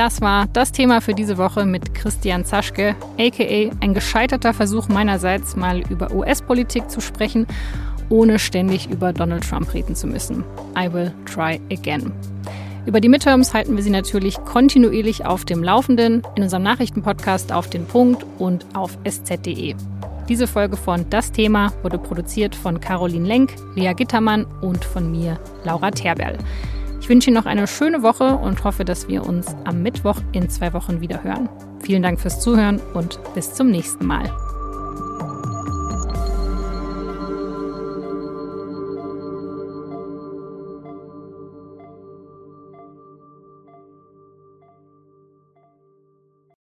Das 0.00 0.22
war 0.22 0.46
das 0.54 0.72
Thema 0.72 1.02
für 1.02 1.12
diese 1.12 1.36
Woche 1.36 1.66
mit 1.66 1.92
Christian 1.92 2.46
Zaschke, 2.46 2.96
aka 3.18 3.70
ein 3.82 3.92
gescheiterter 3.92 4.54
Versuch 4.54 4.88
meinerseits, 4.88 5.56
mal 5.56 5.82
über 5.90 6.10
US-Politik 6.10 6.90
zu 6.90 7.02
sprechen, 7.02 7.46
ohne 8.08 8.38
ständig 8.38 8.88
über 8.88 9.12
Donald 9.12 9.46
Trump 9.46 9.74
reden 9.74 9.94
zu 9.94 10.06
müssen. 10.06 10.42
I 10.74 10.90
will 10.90 11.12
try 11.26 11.60
again. 11.70 12.12
Über 12.86 13.02
die 13.02 13.10
Midterms 13.10 13.52
halten 13.52 13.76
wir 13.76 13.82
Sie 13.82 13.90
natürlich 13.90 14.42
kontinuierlich 14.46 15.26
auf 15.26 15.44
dem 15.44 15.62
Laufenden 15.62 16.22
in 16.34 16.44
unserem 16.44 16.62
Nachrichtenpodcast 16.62 17.52
auf 17.52 17.68
den 17.68 17.84
Punkt 17.84 18.24
und 18.38 18.64
auf 18.72 18.96
sz.de. 19.04 19.74
Diese 20.30 20.46
Folge 20.46 20.78
von 20.78 21.04
Das 21.10 21.30
Thema 21.30 21.74
wurde 21.82 21.98
produziert 21.98 22.54
von 22.54 22.80
Caroline 22.80 23.28
Lenk, 23.28 23.54
Lea 23.74 23.92
Gittermann 23.92 24.46
und 24.62 24.82
von 24.82 25.10
mir, 25.10 25.38
Laura 25.64 25.90
Terberl. 25.90 26.38
Ich 27.10 27.12
wünsche 27.12 27.30
Ihnen 27.30 27.38
noch 27.38 27.46
eine 27.46 27.66
schöne 27.66 28.04
Woche 28.04 28.36
und 28.36 28.62
hoffe, 28.62 28.84
dass 28.84 29.08
wir 29.08 29.26
uns 29.26 29.48
am 29.64 29.82
Mittwoch 29.82 30.18
in 30.30 30.48
zwei 30.48 30.72
Wochen 30.72 31.00
wieder 31.00 31.24
hören. 31.24 31.48
Vielen 31.80 32.04
Dank 32.04 32.20
fürs 32.20 32.38
Zuhören 32.38 32.80
und 32.94 33.18
bis 33.34 33.52
zum 33.52 33.68
nächsten 33.68 34.06
Mal. 34.06 34.30